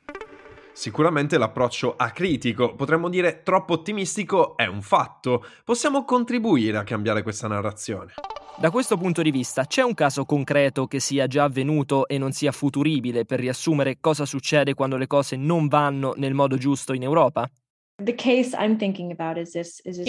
Sicuramente 0.75 1.37
l'approccio 1.37 1.95
acritico, 1.95 2.75
potremmo 2.75 3.07
dire 3.07 3.43
troppo 3.43 3.75
ottimistico, 3.75 4.57
è 4.57 4.65
un 4.65 4.81
fatto. 4.81 5.45
Possiamo 5.63 6.03
contribuire 6.03 6.77
a 6.77 6.83
cambiare 6.83 7.23
questa 7.23 7.47
narrazione. 7.47 8.15
Da 8.57 8.69
questo 8.71 8.97
punto 8.97 9.21
di 9.21 9.31
vista, 9.31 9.63
c'è 9.63 9.83
un 9.83 9.93
caso 9.93 10.25
concreto 10.25 10.85
che 10.85 10.99
sia 10.99 11.27
già 11.27 11.45
avvenuto 11.45 12.09
e 12.09 12.17
non 12.17 12.33
sia 12.33 12.51
futuribile 12.51 13.23
per 13.23 13.39
riassumere 13.39 13.99
cosa 14.01 14.25
succede 14.25 14.73
quando 14.73 14.97
le 14.97 15.07
cose 15.07 15.37
non 15.37 15.69
vanno 15.69 16.13
nel 16.17 16.33
modo 16.33 16.57
giusto 16.57 16.91
in 16.91 17.03
Europa? 17.03 17.49
Il 17.97 18.13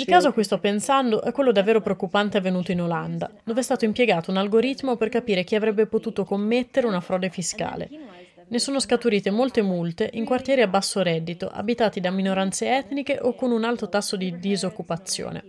caso 0.05 0.29
a 0.29 0.33
cui 0.33 0.43
sto 0.43 0.59
pensando 0.59 1.23
è 1.23 1.31
quello 1.31 1.53
davvero 1.53 1.81
preoccupante 1.81 2.39
avvenuto 2.39 2.73
in 2.73 2.83
Olanda, 2.83 3.31
dove 3.45 3.61
è 3.61 3.63
stato 3.63 3.85
impiegato 3.85 4.33
un 4.33 4.37
algoritmo 4.37 4.97
per 4.97 5.11
capire 5.11 5.45
chi 5.45 5.55
avrebbe 5.55 5.87
potuto 5.87 6.25
commettere 6.25 6.89
una 6.89 7.01
frode 7.01 7.31
fiscale. 7.31 7.89
Ne 8.49 8.61
sono 8.61 8.79
scaturite 8.79 9.31
molte 9.31 9.61
multe 9.61 10.09
in 10.13 10.25
quartieri 10.25 10.63
a 10.63 10.69
basso 10.69 11.03
reddito, 11.03 11.49
abitati 11.49 11.99
da 11.99 12.11
minoranze 12.11 12.77
etniche 12.77 13.19
o 13.21 13.35
con 13.35 13.51
un 13.51 13.65
alto 13.65 13.89
tasso 13.89 14.17
di 14.17 14.39
disoccupazione. 14.39 15.43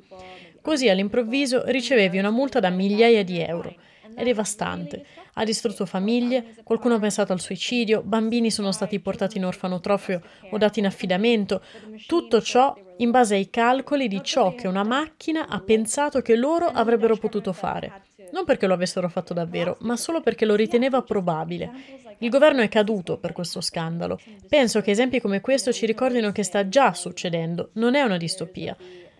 Così 0.61 0.89
all'improvviso 0.89 1.63
ricevevi 1.65 2.17
una 2.17 2.31
multa 2.31 2.59
da 2.59 2.69
migliaia 2.69 3.23
di 3.23 3.39
euro. 3.39 3.73
È 4.15 4.23
devastante. 4.23 5.05
Ha 5.33 5.43
distrutto 5.43 5.85
famiglie, 5.85 6.55
qualcuno 6.63 6.95
ha 6.95 6.99
pensato 6.99 7.33
al 7.33 7.39
suicidio, 7.39 8.01
bambini 8.01 8.49
sono 8.49 8.71
stati 8.71 8.99
portati 8.99 9.37
in 9.37 9.45
orfanotrofio 9.45 10.21
o 10.49 10.57
dati 10.57 10.79
in 10.79 10.87
affidamento. 10.87 11.61
Tutto 12.07 12.41
ciò 12.41 12.75
in 12.97 13.11
base 13.11 13.35
ai 13.35 13.51
calcoli 13.51 14.07
di 14.07 14.21
ciò 14.23 14.55
che 14.55 14.67
una 14.67 14.83
macchina 14.83 15.47
ha 15.47 15.59
pensato 15.59 16.21
che 16.21 16.35
loro 16.35 16.65
avrebbero 16.65 17.15
potuto 17.15 17.53
fare. 17.53 18.05
Non 18.31 18.45
perché 18.45 18.67
lo 18.67 18.73
avessero 18.73 19.09
fatto 19.09 19.33
davvero, 19.33 19.77
ma 19.81 19.95
solo 19.95 20.21
perché 20.21 20.45
lo 20.45 20.55
riteneva 20.55 21.01
probabile. 21.01 21.71
Il 22.19 22.29
governo 22.29 22.61
è 22.61 22.69
caduto 22.69 23.17
per 23.17 23.31
questo 23.31 23.61
scandalo. 23.61 24.19
Penso 24.47 24.81
che 24.81 24.91
esempi 24.91 25.21
come 25.21 25.41
questo 25.41 25.71
ci 25.71 25.85
ricordino 25.85 26.31
che 26.31 26.43
sta 26.43 26.67
già 26.67 26.93
succedendo, 26.93 27.69
non 27.73 27.95
è 27.95 28.01
una 28.01 28.17
distopia. 28.17 28.75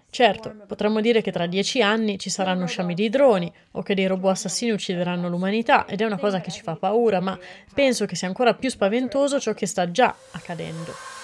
Certo, 0.09 0.55
potremmo 0.65 1.01
dire 1.01 1.21
che 1.21 1.31
tra 1.31 1.45
dieci 1.45 1.81
anni 1.81 2.17
ci 2.17 2.29
saranno 2.29 2.65
sciami 2.65 2.93
di 2.93 3.09
droni 3.09 3.51
o 3.71 3.83
che 3.83 3.93
dei 3.93 4.07
robot 4.07 4.31
assassini 4.31 4.71
uccideranno 4.71 5.29
l'umanità 5.29 5.85
ed 5.85 6.01
è 6.01 6.05
una 6.05 6.17
cosa 6.17 6.39
che 6.39 6.49
ci 6.49 6.61
fa 6.61 6.75
paura, 6.75 7.19
ma 7.19 7.37
penso 7.73 8.05
che 8.05 8.15
sia 8.15 8.27
ancora 8.27 8.53
più 8.55 8.69
spaventoso 8.69 9.39
ciò 9.39 9.53
che 9.53 9.67
sta 9.67 9.91
già 9.91 10.15
accadendo. 10.31 11.16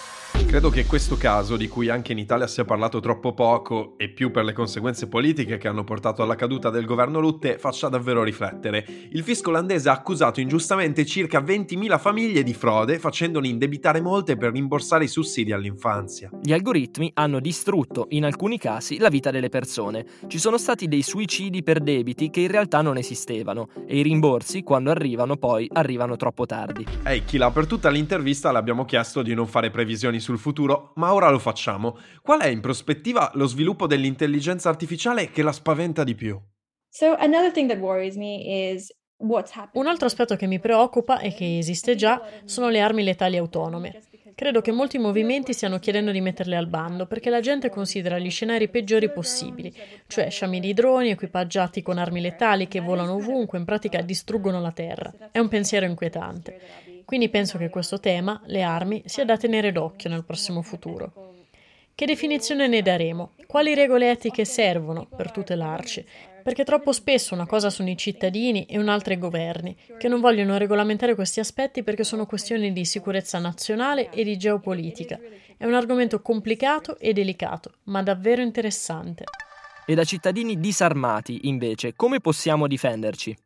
Credo 0.53 0.69
che 0.69 0.85
questo 0.85 1.17
caso, 1.17 1.57
di 1.57 1.67
cui 1.67 1.89
anche 1.89 2.11
in 2.11 2.19
Italia 2.19 2.45
si 2.45 2.61
è 2.61 2.63
parlato 2.63 2.99
troppo 2.99 3.33
poco 3.33 3.95
e 3.97 4.09
più 4.09 4.29
per 4.29 4.43
le 4.43 4.53
conseguenze 4.53 5.07
politiche 5.07 5.57
che 5.57 5.67
hanno 5.67 5.83
portato 5.83 6.21
alla 6.21 6.35
caduta 6.35 6.69
del 6.69 6.85
governo 6.85 7.19
Rutte, 7.19 7.57
faccia 7.57 7.89
davvero 7.89 8.21
riflettere. 8.21 8.85
Il 9.09 9.23
fisco 9.23 9.49
olandese 9.49 9.89
ha 9.89 9.93
accusato 9.93 10.39
ingiustamente 10.41 11.07
circa 11.07 11.41
20.000 11.41 11.97
famiglie 11.97 12.43
di 12.43 12.53
frode, 12.53 12.99
facendone 12.99 13.47
indebitare 13.47 13.99
molte 13.99 14.37
per 14.37 14.51
rimborsare 14.51 15.05
i 15.05 15.07
sussidi 15.07 15.51
all'infanzia. 15.51 16.29
Gli 16.39 16.53
algoritmi 16.53 17.09
hanno 17.15 17.39
distrutto, 17.39 18.05
in 18.09 18.23
alcuni 18.23 18.59
casi, 18.59 18.99
la 18.99 19.09
vita 19.09 19.31
delle 19.31 19.49
persone. 19.49 20.05
Ci 20.27 20.37
sono 20.37 20.59
stati 20.59 20.87
dei 20.87 21.01
suicidi 21.01 21.63
per 21.63 21.79
debiti 21.79 22.29
che 22.29 22.41
in 22.41 22.51
realtà 22.51 22.83
non 22.83 22.97
esistevano 22.97 23.69
e 23.87 23.97
i 23.97 24.03
rimborsi, 24.03 24.61
quando 24.61 24.91
arrivano, 24.91 25.35
poi 25.35 25.67
arrivano 25.73 26.15
troppo 26.15 26.45
tardi. 26.45 26.85
Ehi, 27.05 27.23
Kila, 27.23 27.49
per 27.49 27.65
tutta 27.65 27.89
l'intervista 27.89 28.51
le 28.51 28.59
abbiamo 28.59 28.85
chiesto 28.85 29.23
di 29.23 29.33
non 29.33 29.47
fare 29.47 29.71
previsioni 29.71 30.19
sul 30.19 30.41
futuro, 30.43 30.91
ma 30.97 31.13
ora 31.13 31.31
lo 31.31 31.39
facciamo. 31.39 31.97
Qual 32.21 32.39
è 32.39 32.47
in 32.47 32.61
prospettiva 32.61 33.31
lo 33.33 33.47
sviluppo 33.47 33.87
dell'intelligenza 33.87 34.69
artificiale 34.69 35.31
che 35.31 35.41
la 35.41 35.51
spaventa 35.51 36.03
di 36.03 36.13
più? 36.13 36.39
Un 39.17 39.87
altro 39.87 40.05
aspetto 40.05 40.35
che 40.35 40.45
mi 40.45 40.59
preoccupa 40.59 41.19
e 41.19 41.33
che 41.33 41.57
esiste 41.57 41.95
già 41.95 42.21
sono 42.45 42.69
le 42.69 42.81
armi 42.81 43.03
letali 43.03 43.37
autonome. 43.37 44.01
Credo 44.35 44.61
che 44.61 44.71
molti 44.71 44.97
movimenti 44.97 45.53
stiano 45.53 45.79
chiedendo 45.79 46.11
di 46.11 46.19
metterle 46.19 46.55
al 46.55 46.67
bando 46.67 47.05
perché 47.05 47.29
la 47.29 47.39
gente 47.39 47.69
considera 47.69 48.17
gli 48.17 48.31
scenari 48.31 48.67
peggiori 48.67 49.11
possibili, 49.11 49.73
cioè 50.07 50.29
sciami 50.29 50.59
di 50.59 50.73
droni 50.73 51.11
equipaggiati 51.11 51.81
con 51.81 51.99
armi 51.99 52.19
letali 52.19 52.67
che 52.67 52.79
volano 52.79 53.13
ovunque, 53.13 53.59
in 53.59 53.65
pratica 53.65 54.01
distruggono 54.01 54.59
la 54.59 54.71
Terra. 54.71 55.13
È 55.31 55.39
un 55.39 55.47
pensiero 55.47 55.85
inquietante. 55.85 56.59
Quindi 57.05 57.29
penso 57.29 57.57
che 57.57 57.69
questo 57.69 57.99
tema, 57.99 58.41
le 58.45 58.61
armi, 58.61 59.03
sia 59.05 59.25
da 59.25 59.37
tenere 59.37 59.71
d'occhio 59.71 60.09
nel 60.09 60.23
prossimo 60.23 60.61
futuro. 60.61 61.31
Che 61.95 62.05
definizione 62.05 62.67
ne 62.67 62.81
daremo? 62.81 63.33
Quali 63.45 63.75
regole 63.75 64.09
etiche 64.09 64.45
servono 64.45 65.05
per 65.05 65.31
tutelarci? 65.31 66.03
Perché 66.41 66.63
troppo 66.63 66.91
spesso 66.91 67.35
una 67.35 67.45
cosa 67.45 67.69
sono 67.69 67.89
i 67.89 67.95
cittadini 67.95 68.65
e 68.65 68.79
un'altra 68.79 69.13
i 69.13 69.19
governi, 69.19 69.77
che 69.97 70.07
non 70.07 70.19
vogliono 70.19 70.57
regolamentare 70.57 71.13
questi 71.13 71.39
aspetti 71.39 71.83
perché 71.83 72.03
sono 72.03 72.25
questioni 72.25 72.73
di 72.73 72.83
sicurezza 72.83 73.37
nazionale 73.37 74.09
e 74.09 74.23
di 74.23 74.37
geopolitica. 74.37 75.19
È 75.55 75.65
un 75.65 75.75
argomento 75.75 76.21
complicato 76.21 76.97
e 76.97 77.13
delicato, 77.13 77.73
ma 77.83 78.01
davvero 78.01 78.41
interessante. 78.41 79.25
E 79.85 79.93
da 79.93 80.03
cittadini 80.03 80.59
disarmati, 80.59 81.47
invece, 81.47 81.93
come 81.95 82.19
possiamo 82.19 82.67
difenderci? 82.67 83.37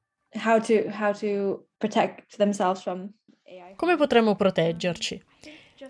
Come 3.76 3.96
potremmo 3.96 4.36
proteggerci? 4.36 5.22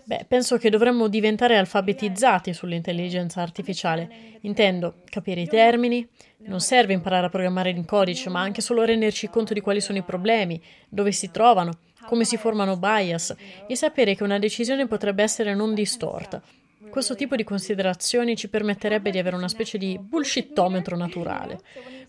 Beh, 0.04 0.26
penso 0.28 0.58
che 0.58 0.70
dovremmo 0.70 1.08
diventare 1.08 1.56
alfabetizzati 1.56 2.52
sull'intelligenza 2.52 3.40
artificiale. 3.40 4.38
Intendo 4.42 5.02
capire 5.04 5.40
i 5.40 5.46
termini. 5.46 6.06
Non 6.40 6.60
serve 6.60 6.92
imparare 6.92 7.26
a 7.26 7.30
programmare 7.30 7.70
in 7.70 7.84
codice, 7.84 8.30
ma 8.30 8.40
anche 8.40 8.60
solo 8.60 8.84
renderci 8.84 9.28
conto 9.28 9.54
di 9.54 9.60
quali 9.60 9.80
sono 9.80 9.98
i 9.98 10.02
problemi, 10.02 10.62
dove 10.88 11.10
si 11.10 11.30
trovano, 11.30 11.78
come 12.06 12.24
si 12.24 12.36
formano 12.36 12.76
bias 12.76 13.34
e 13.66 13.74
sapere 13.74 14.14
che 14.14 14.22
una 14.22 14.38
decisione 14.38 14.86
potrebbe 14.86 15.22
essere 15.22 15.54
non 15.54 15.74
distorta. 15.74 16.40
Questo 16.90 17.14
tipo 17.16 17.36
di 17.36 17.44
considerazioni 17.44 18.36
ci 18.36 18.48
permetterebbe 18.48 19.10
di 19.10 19.18
avere 19.18 19.36
una 19.36 19.48
specie 19.48 19.78
di 19.78 19.98
bullshittometro 19.98 20.96
naturale. 20.96 21.60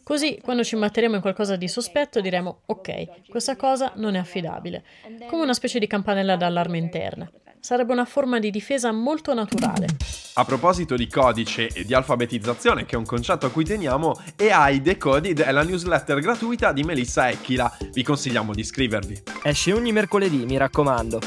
Così, 0.10 0.40
quando 0.42 0.64
ci 0.64 0.74
imbatteremo 0.74 1.14
in 1.14 1.22
qualcosa 1.22 1.56
di 1.56 1.68
sospetto, 1.68 2.20
diremo: 2.20 2.62
Ok, 2.66 3.28
questa 3.30 3.56
cosa 3.56 3.92
non 3.98 4.16
è 4.16 4.18
affidabile. 4.18 4.84
Come 5.28 5.44
una 5.44 5.54
specie 5.54 5.78
di 5.78 5.86
campanella 5.86 6.36
d'allarme 6.36 6.80
interna. 6.80 7.32
Sarebbe 7.60 7.92
una 7.92 8.06
forma 8.06 8.40
di 8.40 8.50
difesa 8.50 8.92
molto 8.92 9.36
naturale. 9.36 9.86
A 10.34 10.46
proposito 10.46 10.96
di 10.96 11.08
codice 11.08 11.68
e 11.68 11.86
di 11.86 11.94
alfabetizzazione, 11.94 12.86
che 12.86 12.96
è 12.96 12.98
un 12.98 13.06
concetto 13.06 13.46
a 13.46 13.52
cui 13.52 13.64
teniamo, 13.64 14.20
AI 14.38 14.82
Decoded 14.82 15.42
è 15.42 15.52
la 15.52 15.62
newsletter 15.62 16.20
gratuita 16.22 16.72
di 16.72 16.82
Melissa 16.82 17.30
Ecchila. 17.30 17.78
Vi 17.92 18.02
consigliamo 18.02 18.56
di 18.56 18.62
iscrivervi. 18.62 19.22
Esce 19.44 19.74
ogni 19.74 19.92
mercoledì, 19.92 20.44
mi 20.44 20.58
raccomando. 20.58 21.20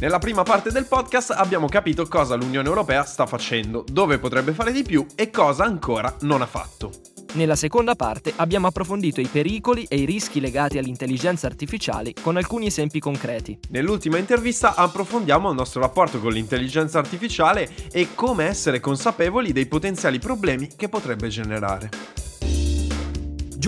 Nella 0.00 0.18
prima 0.18 0.42
parte 0.42 0.72
del 0.72 0.86
podcast 0.86 1.30
abbiamo 1.30 1.68
capito 1.68 2.04
cosa 2.08 2.34
l'Unione 2.34 2.66
Europea 2.66 3.04
sta 3.04 3.26
facendo, 3.26 3.84
dove 3.86 4.18
potrebbe 4.18 4.52
fare 4.52 4.72
di 4.72 4.82
più 4.82 5.06
e 5.14 5.30
cosa 5.30 5.62
ancora 5.62 6.12
non 6.22 6.42
ha 6.42 6.46
fatto. 6.46 7.07
Nella 7.34 7.56
seconda 7.56 7.94
parte 7.94 8.32
abbiamo 8.36 8.68
approfondito 8.68 9.20
i 9.20 9.26
pericoli 9.26 9.84
e 9.88 9.96
i 9.96 10.06
rischi 10.06 10.40
legati 10.40 10.78
all'intelligenza 10.78 11.46
artificiale 11.46 12.14
con 12.20 12.38
alcuni 12.38 12.66
esempi 12.66 13.00
concreti. 13.00 13.58
Nell'ultima 13.68 14.16
intervista 14.16 14.74
approfondiamo 14.74 15.50
il 15.50 15.54
nostro 15.54 15.82
rapporto 15.82 16.20
con 16.20 16.32
l'intelligenza 16.32 16.98
artificiale 16.98 17.68
e 17.92 18.08
come 18.14 18.46
essere 18.46 18.80
consapevoli 18.80 19.52
dei 19.52 19.66
potenziali 19.66 20.18
problemi 20.18 20.68
che 20.74 20.88
potrebbe 20.88 21.28
generare. 21.28 21.90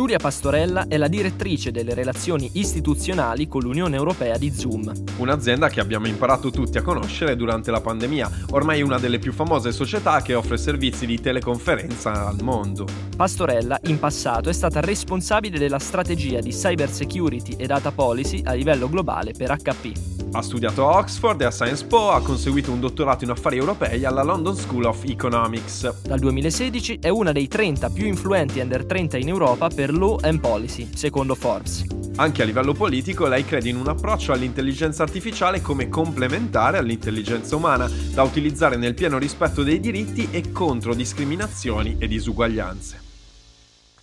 Giulia 0.01 0.17
Pastorella 0.17 0.87
è 0.89 0.97
la 0.97 1.09
direttrice 1.09 1.71
delle 1.71 1.93
relazioni 1.93 2.49
istituzionali 2.55 3.47
con 3.47 3.61
l'Unione 3.61 3.97
Europea 3.97 4.39
di 4.39 4.51
Zoom. 4.51 4.91
Un'azienda 5.19 5.69
che 5.69 5.81
abbiamo 5.81 6.07
imparato 6.07 6.51
tutti 6.51 6.79
a 6.79 6.83
conoscere 6.83 7.37
durante 7.37 7.71
la 7.71 7.83
pandemia, 7.83 8.31
ormai 8.53 8.81
una 8.81 8.99
delle 8.99 9.19
più 9.19 9.35
famose 9.35 9.73
società 9.73 10.23
che 10.23 10.33
offre 10.33 10.57
servizi 10.57 11.05
di 11.05 11.21
teleconferenza 11.21 12.29
al 12.29 12.41
mondo. 12.41 12.87
Pastorella 13.15 13.79
in 13.89 13.99
passato 13.99 14.49
è 14.49 14.55
stata 14.55 14.81
responsabile 14.81 15.59
della 15.59 15.79
strategia 15.79 16.41
di 16.41 16.49
cyber 16.49 16.89
security 16.89 17.57
e 17.59 17.67
data 17.67 17.93
policy 17.93 18.41
a 18.43 18.55
livello 18.55 18.89
globale 18.89 19.33
per 19.37 19.55
HP. 19.55 20.21
Ha 20.33 20.43
studiato 20.43 20.89
a 20.89 20.99
Oxford 20.99 21.41
e 21.41 21.45
a 21.45 21.51
Sciences 21.51 21.83
Po, 21.83 22.13
ha 22.13 22.23
conseguito 22.23 22.71
un 22.71 22.79
dottorato 22.79 23.25
in 23.25 23.31
affari 23.31 23.57
europei 23.57 24.05
alla 24.05 24.23
London 24.23 24.55
School 24.55 24.85
of 24.85 25.03
Economics. 25.05 26.03
Dal 26.03 26.21
2016 26.21 27.01
è 27.03 27.09
una 27.09 27.33
dei 27.33 27.49
30 27.49 27.91
più 27.91 28.07
influenti 28.07 28.61
under 28.61 28.87
30 28.87 29.19
in 29.19 29.27
Europa 29.27 29.69
per 29.69 29.90
Law 29.93 30.19
and 30.23 30.41
Policy, 30.41 30.89
secondo 30.95 31.35
Forbes. 31.35 31.85
Anche 32.17 32.43
a 32.43 32.45
livello 32.45 32.73
politico 32.73 33.27
lei 33.27 33.45
crede 33.45 33.69
in 33.69 33.77
un 33.77 33.89
approccio 33.89 34.33
all'intelligenza 34.33 35.03
artificiale 35.03 35.61
come 35.61 35.89
complementare 35.89 36.79
all'intelligenza 36.79 37.57
umana, 37.57 37.89
da 38.13 38.23
utilizzare 38.23 38.77
nel 38.77 38.95
pieno 38.95 39.19
rispetto 39.19 39.63
dei 39.63 39.81
diritti 39.81 40.29
e 40.31 40.53
contro 40.53 40.95
discriminazioni 40.95 41.97
e 41.99 42.09
disuguaglianze. 42.09 43.09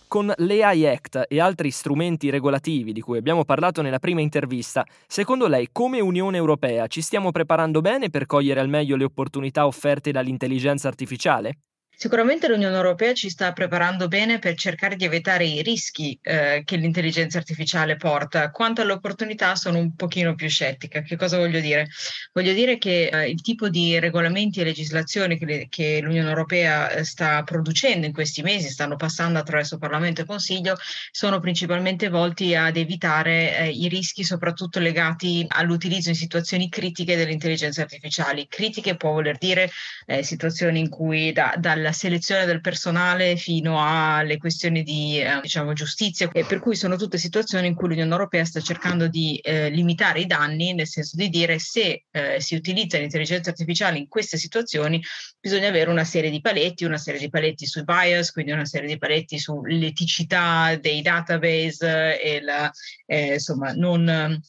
Con 0.07 0.33
l'AI 0.35 0.87
Act 0.87 1.25
e 1.27 1.41
altri 1.41 1.69
strumenti 1.69 2.29
regolativi 2.29 2.93
di 2.93 3.01
cui 3.01 3.17
abbiamo 3.17 3.43
parlato 3.43 3.81
nella 3.81 3.99
prima 3.99 4.21
intervista, 4.21 4.85
secondo 5.05 5.47
lei 5.47 5.67
come 5.73 5.99
Unione 5.99 6.37
Europea 6.37 6.87
ci 6.87 7.01
stiamo 7.01 7.31
preparando 7.31 7.81
bene 7.81 8.09
per 8.09 8.25
cogliere 8.25 8.61
al 8.61 8.69
meglio 8.69 8.95
le 8.95 9.03
opportunità 9.03 9.67
offerte 9.67 10.11
dall'intelligenza 10.11 10.87
artificiale? 10.87 11.57
Sicuramente 11.99 12.47
l'Unione 12.47 12.75
Europea 12.75 13.11
ci 13.15 13.27
sta 13.27 13.53
preparando 13.53 14.07
bene 14.07 14.37
per 14.37 14.53
cercare 14.53 14.95
di 14.95 15.05
evitare 15.05 15.45
i 15.45 15.63
rischi 15.63 16.15
eh, 16.21 16.61
che 16.63 16.75
l'intelligenza 16.75 17.39
artificiale 17.39 17.95
porta. 17.95 18.51
Quanto 18.51 18.81
alle 18.81 18.91
opportunità 18.91 19.55
sono 19.55 19.79
un 19.79 19.95
pochino 19.95 20.35
più 20.35 20.47
scettica. 20.47 21.01
Che 21.01 21.15
cosa 21.15 21.37
voglio 21.37 21.59
dire? 21.59 21.87
Voglio 22.33 22.53
dire 22.53 22.77
che 22.77 23.07
eh, 23.07 23.29
il 23.31 23.41
tipo 23.41 23.67
di 23.67 23.97
regolamenti 23.97 24.61
e 24.61 24.63
legislazioni 24.63 25.39
che, 25.39 25.45
le, 25.45 25.67
che 25.69 25.99
l'Unione 25.99 26.29
Europea 26.29 26.91
eh, 26.91 27.03
sta 27.03 27.41
producendo 27.41 28.05
in 28.05 28.13
questi 28.13 28.43
mesi, 28.43 28.69
stanno 28.69 28.95
passando 28.95 29.39
attraverso 29.39 29.79
Parlamento 29.79 30.21
e 30.21 30.25
Consiglio, 30.25 30.77
sono 31.09 31.39
principalmente 31.39 32.09
volti 32.09 32.53
ad 32.53 32.77
evitare 32.77 33.57
eh, 33.57 33.69
i 33.69 33.87
rischi 33.87 34.23
soprattutto 34.23 34.77
legati 34.77 35.43
all'utilizzo 35.47 36.09
in 36.09 36.15
situazioni 36.15 36.69
critiche 36.69 37.15
delle 37.15 37.31
intelligenze 37.31 37.81
artificiali. 37.81 38.45
Critiche 38.47 38.97
può 38.97 39.13
voler 39.13 39.39
dire 39.39 39.71
eh, 40.05 40.21
situazioni 40.21 40.79
in 40.79 40.89
cui 40.89 41.31
da, 41.31 41.55
dal 41.57 41.85
dalla 41.87 41.91
selezione 41.91 42.45
del 42.45 42.61
personale 42.61 43.37
fino 43.37 43.81
alle 43.81 44.37
questioni 44.37 44.83
di 44.83 45.19
eh, 45.19 45.39
diciamo, 45.41 45.73
giustizia, 45.73 46.29
e 46.31 46.43
per 46.43 46.59
cui 46.59 46.75
sono 46.75 46.97
tutte 46.97 47.17
situazioni 47.17 47.67
in 47.67 47.75
cui 47.75 47.87
l'Unione 47.87 48.11
Europea 48.11 48.43
sta 48.43 48.59
cercando 48.59 49.07
di 49.07 49.37
eh, 49.37 49.69
limitare 49.69 50.19
i 50.19 50.25
danni, 50.25 50.73
nel 50.73 50.87
senso 50.87 51.15
di 51.15 51.29
dire 51.29 51.59
se 51.59 52.05
eh, 52.11 52.41
si 52.41 52.55
utilizza 52.55 52.97
l'intelligenza 52.97 53.49
artificiale 53.49 53.97
in 53.97 54.07
queste 54.07 54.37
situazioni 54.37 55.01
bisogna 55.39 55.69
avere 55.69 55.89
una 55.89 56.03
serie 56.03 56.29
di 56.29 56.41
paletti, 56.41 56.83
una 56.83 56.97
serie 56.97 57.19
di 57.19 57.29
paletti 57.29 57.65
sui 57.65 57.83
bias, 57.83 58.31
quindi 58.31 58.51
una 58.51 58.65
serie 58.65 58.87
di 58.87 58.97
paletti 58.97 59.39
sull'eticità 59.39 60.75
dei 60.75 61.01
database 61.01 62.21
e 62.21 62.41
la, 62.41 62.69
eh, 63.05 63.33
insomma 63.33 63.71
non 63.71 64.41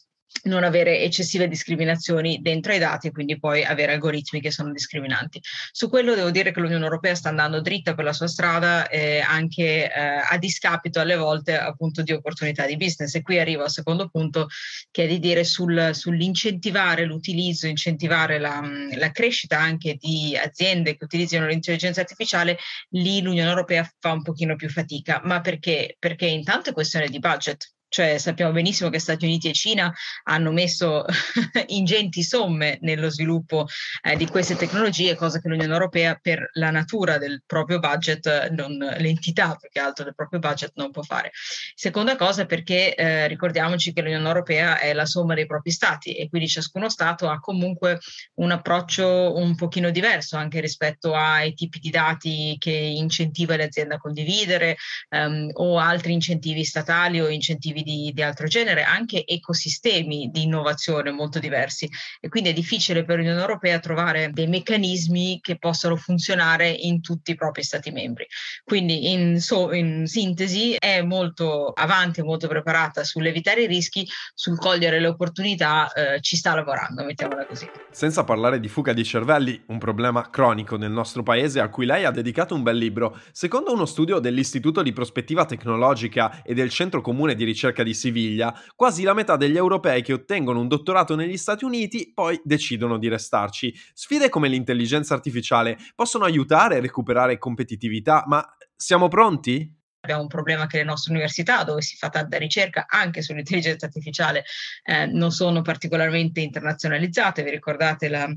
non 0.45 0.63
avere 0.63 1.01
eccessive 1.01 1.49
discriminazioni 1.49 2.41
dentro 2.41 2.73
ai 2.73 2.79
dati 2.79 3.09
e 3.09 3.11
quindi 3.11 3.39
poi 3.39 3.65
avere 3.65 3.93
algoritmi 3.93 4.41
che 4.41 4.51
sono 4.51 4.73
discriminanti. 4.73 5.41
Su 5.73 5.89
quello 5.89 6.15
devo 6.15 6.31
dire 6.31 6.53
che 6.53 6.61
l'Unione 6.61 6.85
Europea 6.85 7.15
sta 7.15 7.29
andando 7.29 7.61
dritta 7.61 7.95
per 7.95 8.05
la 8.05 8.13
sua 8.13 8.29
strada 8.29 8.89
eh, 8.89 9.21
anche 9.21 9.93
eh, 9.93 10.01
a 10.29 10.37
discapito 10.39 11.01
alle 11.01 11.17
volte 11.17 11.57
appunto 11.59 12.03
di 12.03 12.13
opportunità 12.13 12.67
di 12.67 12.77
business 12.77 13.15
e 13.15 13.23
qui 13.23 13.39
arrivo 13.39 13.63
al 13.63 13.71
secondo 13.71 14.09
punto 14.09 14.49
che 14.91 15.05
è 15.05 15.07
di 15.07 15.19
dire 15.19 15.45
sul, 15.45 15.91
sull'incentivare 15.93 17.05
l'utilizzo, 17.05 17.67
incentivare 17.67 18.39
la, 18.39 18.63
la 18.97 19.11
crescita 19.11 19.59
anche 19.59 19.97
di 19.99 20.37
aziende 20.37 20.97
che 20.97 21.05
utilizzano 21.05 21.47
l'intelligenza 21.47 22.01
artificiale, 22.01 22.59
lì 22.91 23.23
l'Unione 23.23 23.49
Europea 23.49 23.91
fa 23.99 24.13
un 24.13 24.23
pochino 24.23 24.57
più 24.57 24.69
fatica, 24.69 25.21
ma 25.25 25.41
perché? 25.41 25.97
Perché 25.99 26.27
intanto 26.27 26.71
è 26.71 26.73
questione 26.73 27.09
di 27.09 27.19
budget, 27.19 27.73
cioè 27.89 28.19
sappiamo 28.19 28.53
benissimo 28.53 28.91
che 28.91 28.99
Stati 28.99 29.25
Uniti 29.25 29.49
e 29.49 29.53
Cina 29.53 29.93
hanno 30.25 30.53
messo 30.53 31.05
ingenti 31.69 32.23
somme 32.23 32.79
nello 32.83 33.11
sviluppo 33.11 33.67
eh, 34.03 34.17
di 34.17 34.27
queste 34.27 34.57
tecnologie, 34.57 35.15
cosa 35.15 35.41
che 35.41 35.49
l'Unione 35.49 35.73
Europea 35.73 36.19
per 36.21 36.51
la 36.55 36.71
natura 36.71 37.19
del 37.19 37.43
proprio 37.47 37.79
budget, 37.79 38.51
non, 38.51 38.77
l'entità 38.99 39.57
più 39.57 39.69
che 39.71 39.81
altro 39.81 40.05
del 40.05 40.15
proprio 40.15 40.39
budget 40.39 40.73
non 40.75 40.91
può 40.91 41.03
fare. 41.03 41.31
Seconda 41.75 42.17
cosa 42.17 42.47
perché 42.47 42.95
eh, 42.95 43.27
ricordiamoci 43.27 43.93
che 43.93 44.03
l'Unione 44.03 44.27
Europea 44.27 44.79
è 44.79 44.93
la 44.93 45.07
somma 45.07 45.35
dei 45.35 45.47
propri 45.47 45.71
stati 45.71 46.15
e 46.15 46.29
quindi 46.29 46.49
ciascuno 46.49 46.89
stato 46.89 47.29
ha 47.29 47.41
comunque 47.41 47.99
un 48.35 48.51
approccio 48.51 49.35
un 49.37 49.55
pochino 49.55 49.91
diverso 49.91 50.37
anche 50.37 50.61
rispetto 50.61 51.15
ai 51.15 51.55
tipi 51.55 51.79
di 51.79 51.91
dati 51.91 52.57
che 52.59 52.71
incentiva 52.71 53.57
le 53.57 53.65
aziende 53.65 53.95
a 53.95 53.99
condividere 53.99 54.77
ehm, 55.09 55.51
o 55.55 55.79
altri 55.79 56.13
incentivi 56.13 56.65
statali 56.65 57.21
o 57.21 57.29
incentivi 57.29 57.78
incentivi 57.79 57.83
di, 57.83 58.13
di 58.13 58.23
altro 58.23 58.47
genere, 58.47 58.83
anche 58.83 59.25
ecosistemi 59.27 60.31
di 60.33 60.45
innovazione 60.45 61.11
molto 61.11 61.39
diversi 61.39 61.89
e 62.21 62.29
quindi 62.29 62.51
è 62.51 62.53
difficile 62.53 63.05
per 63.05 63.17
l'Unione 63.19 63.41
Europea 63.41 63.79
trovare 63.79 64.31
dei 64.33 64.47
meccanismi 64.47 65.41
che 65.41 65.59
possano 65.59 65.97
funzionare 65.97 66.69
in 66.69 67.01
tutti 67.01 67.33
i 67.33 67.35
propri 67.35 67.63
Stati 67.63 67.91
membri. 67.91 68.27
Quindi 68.65 69.13
in, 69.13 69.41
so, 69.41 69.73
in 69.73 70.07
sintesi 70.07 70.75
è 70.79 71.03
molto 71.03 71.69
avanti, 71.69 72.23
molto 72.23 72.49
preparata 72.49 73.05
sull'evitare 73.05 73.63
i 73.63 73.67
rischi, 73.67 74.07
sul 74.35 74.59
cogliere 74.59 75.01
le 75.01 75.09
opportunità, 75.09 75.93
eh, 75.93 76.21
ci 76.21 76.37
sta 76.37 76.55
lavorando, 76.55 77.05
mettiamola 77.05 77.47
così. 77.47 77.69
Senza 77.91 78.25
parlare 78.25 78.61
di 78.61 78.69
fuga 78.69 78.93
di 78.93 79.05
cervelli, 79.05 79.63
un 79.67 79.79
problema 79.79 80.31
cronico 80.31 80.77
nel 80.77 80.91
nostro 80.91 81.23
paese 81.23 81.61
a 81.61 81.69
cui 81.69 81.85
lei 81.85 82.05
ha 82.05 82.11
dedicato 82.11 82.55
un 82.55 82.63
bel 82.63 82.77
libro, 82.77 83.19
secondo 83.33 83.73
uno 83.73 83.87
studio 83.87 84.19
dell'Istituto 84.19 84.83
di 84.83 84.93
Prospettiva 84.93 85.45
Tecnologica 85.45 86.43
e 86.43 86.55
del 86.55 86.71
Centro 86.71 87.01
Comune 87.01 87.35
di 87.35 87.45
Ricerca 87.45 87.68
ricerca 87.69 87.83
di 87.83 87.95
Siviglia, 87.95 88.55
quasi 88.75 89.03
la 89.03 89.15
metà 89.15 89.37
degli 89.37 89.57
europei 89.57 90.03
che 90.03 90.13
ottengono 90.13 90.61
un 90.61 90.69
dottorato 90.69 91.15
negli 91.15 91.37
Stati 91.37 91.65
Uniti 91.65 92.13
poi 92.13 92.41
decidono 92.43 92.99
di 92.99 93.09
restarci. 93.09 93.75
Sfide 93.93 94.29
come 94.29 94.49
l'intelligenza 94.49 95.15
artificiale 95.15 95.79
possono 95.95 96.25
aiutare 96.25 96.77
a 96.77 96.81
recuperare 96.81 97.39
competitività, 97.39 98.25
ma 98.27 98.45
siamo 98.75 99.09
pronti? 99.09 99.77
Abbiamo 100.01 100.23
un 100.23 100.29
problema 100.29 100.67
che 100.67 100.79
le 100.79 100.85
nostre 100.85 101.13
università, 101.13 101.65
dove 101.65 101.83
si 101.83 101.97
fa 101.97 102.09
tanta 102.09 102.39
ricerca 102.39 102.87
anche 102.89 103.21
sull'intelligenza 103.21 103.87
artificiale, 103.87 104.45
eh, 104.85 105.07
non 105.07 105.33
sono 105.33 105.61
particolarmente 105.61 106.41
internazionalizzate. 106.41 107.43
Vi 107.43 107.51
ricordate 107.51 108.09
la, 108.09 108.33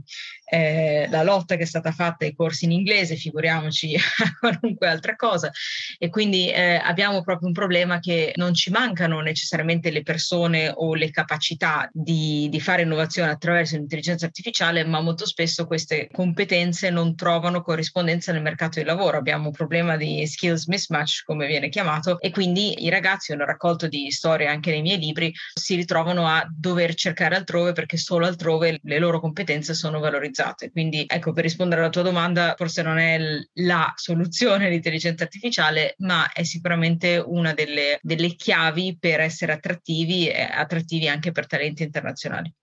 eh, 0.54 1.08
la 1.10 1.24
lotta 1.24 1.56
che 1.56 1.64
è 1.64 1.66
stata 1.66 1.94
fatta 1.94 2.26
ai 2.26 2.36
corsi 2.36 2.66
in 2.66 2.72
inglese, 2.72 3.16
figuriamoci 3.16 3.96
a 3.96 4.36
qualunque 4.38 4.88
altra 4.88 5.16
cosa. 5.16 5.50
E 5.98 6.10
quindi 6.10 6.52
eh, 6.52 6.76
abbiamo 6.76 7.24
proprio 7.24 7.48
un 7.48 7.54
problema 7.54 8.00
che 8.00 8.34
non 8.36 8.54
ci 8.54 8.70
mancano 8.70 9.22
necessariamente 9.22 9.92
le 9.92 10.04
persone 10.04 10.70
o 10.76 10.94
le 10.94 11.10
capacità 11.10 11.90
di, 11.94 12.50
di 12.52 12.60
fare 12.60 12.82
innovazione 12.82 13.32
attraverso 13.32 13.78
l'intelligenza 13.78 14.26
artificiale, 14.26 14.84
ma 14.84 15.00
molto 15.00 15.26
spesso 15.26 15.66
queste 15.66 16.10
competenze 16.12 16.90
non 16.90 17.16
trovano 17.16 17.62
corrispondenza 17.62 18.34
nel 18.34 18.42
mercato 18.42 18.80
del 18.80 18.88
lavoro. 18.88 19.18
Abbiamo 19.18 19.46
un 19.46 19.54
problema 19.54 19.96
di 19.96 20.28
skills 20.28 20.66
mismatch, 20.66 21.24
come 21.24 21.48
viene 21.48 21.70
chiamato, 21.70 22.20
e 22.20 22.30
quindi 22.30 22.84
i 22.84 22.90
ragazzi, 22.90 23.32
hanno 23.32 23.46
raccolto 23.46 23.88
di 23.88 24.12
storie 24.12 24.48
anche 24.48 24.72
nei 24.72 24.82
miei 24.82 25.00
libri, 25.00 25.34
si 25.54 25.76
ritrovano 25.76 26.28
a 26.28 26.46
dover 26.54 26.94
cercare 26.94 27.38
altrove 27.38 27.72
perché 27.72 27.96
solo 27.96 28.26
altrove 28.26 28.80
le 28.84 29.00
loro 29.00 29.22
competenze 29.22 29.74
sono 29.74 30.00
valorizzate. 30.00 30.40
Quindi 30.72 31.06
ecco, 31.08 31.32
per 31.34 31.44
rispondere 31.44 31.82
alla 31.82 31.90
tua 31.90 32.02
domanda, 32.02 32.56
forse 32.58 32.82
non 32.82 32.98
è 32.98 33.18
la 33.54 33.94
soluzione 33.96 34.70
l'intelligenza 34.70 35.24
artificiale, 35.24 35.96
ma 36.00 36.32
è 36.32 36.44
sicuramente 36.44 37.24
una 37.26 37.54
delle, 37.54 38.00
delle 38.02 38.36
chiavi 38.36 38.98
per 39.00 39.20
essere 39.20 39.54
attrattivi 39.54 40.28
e 40.28 40.42
attrattivi 40.42 41.08
anche 41.08 41.32
per 41.32 41.48
talenti 41.48 41.84
internazionali. 41.84 42.54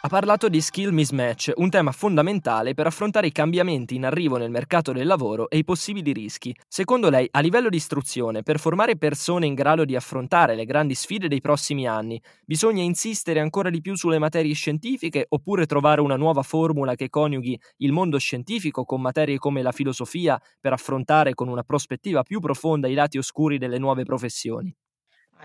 Ha 0.00 0.08
parlato 0.08 0.48
di 0.48 0.60
skill 0.60 0.92
mismatch, 0.92 1.52
un 1.56 1.70
tema 1.70 1.90
fondamentale 1.90 2.72
per 2.72 2.86
affrontare 2.86 3.26
i 3.26 3.32
cambiamenti 3.32 3.96
in 3.96 4.04
arrivo 4.04 4.36
nel 4.36 4.48
mercato 4.48 4.92
del 4.92 5.08
lavoro 5.08 5.50
e 5.50 5.58
i 5.58 5.64
possibili 5.64 6.12
rischi. 6.12 6.54
Secondo 6.68 7.10
lei, 7.10 7.26
a 7.32 7.40
livello 7.40 7.68
di 7.68 7.78
istruzione, 7.78 8.44
per 8.44 8.60
formare 8.60 8.96
persone 8.96 9.46
in 9.46 9.54
grado 9.54 9.84
di 9.84 9.96
affrontare 9.96 10.54
le 10.54 10.66
grandi 10.66 10.94
sfide 10.94 11.26
dei 11.26 11.40
prossimi 11.40 11.88
anni, 11.88 12.22
bisogna 12.44 12.82
insistere 12.82 13.40
ancora 13.40 13.70
di 13.70 13.80
più 13.80 13.96
sulle 13.96 14.20
materie 14.20 14.54
scientifiche 14.54 15.26
oppure 15.30 15.66
trovare 15.66 16.00
una 16.00 16.16
nuova 16.16 16.42
formula 16.42 16.94
che 16.94 17.08
coniughi 17.08 17.58
il 17.78 17.90
mondo 17.90 18.18
scientifico 18.18 18.84
con 18.84 19.00
materie 19.00 19.38
come 19.38 19.62
la 19.62 19.72
filosofia 19.72 20.40
per 20.60 20.72
affrontare 20.72 21.34
con 21.34 21.48
una 21.48 21.64
prospettiva 21.64 22.22
più 22.22 22.38
profonda 22.38 22.86
i 22.86 22.94
lati 22.94 23.18
oscuri 23.18 23.58
delle 23.58 23.78
nuove 23.78 24.04
professioni? 24.04 24.72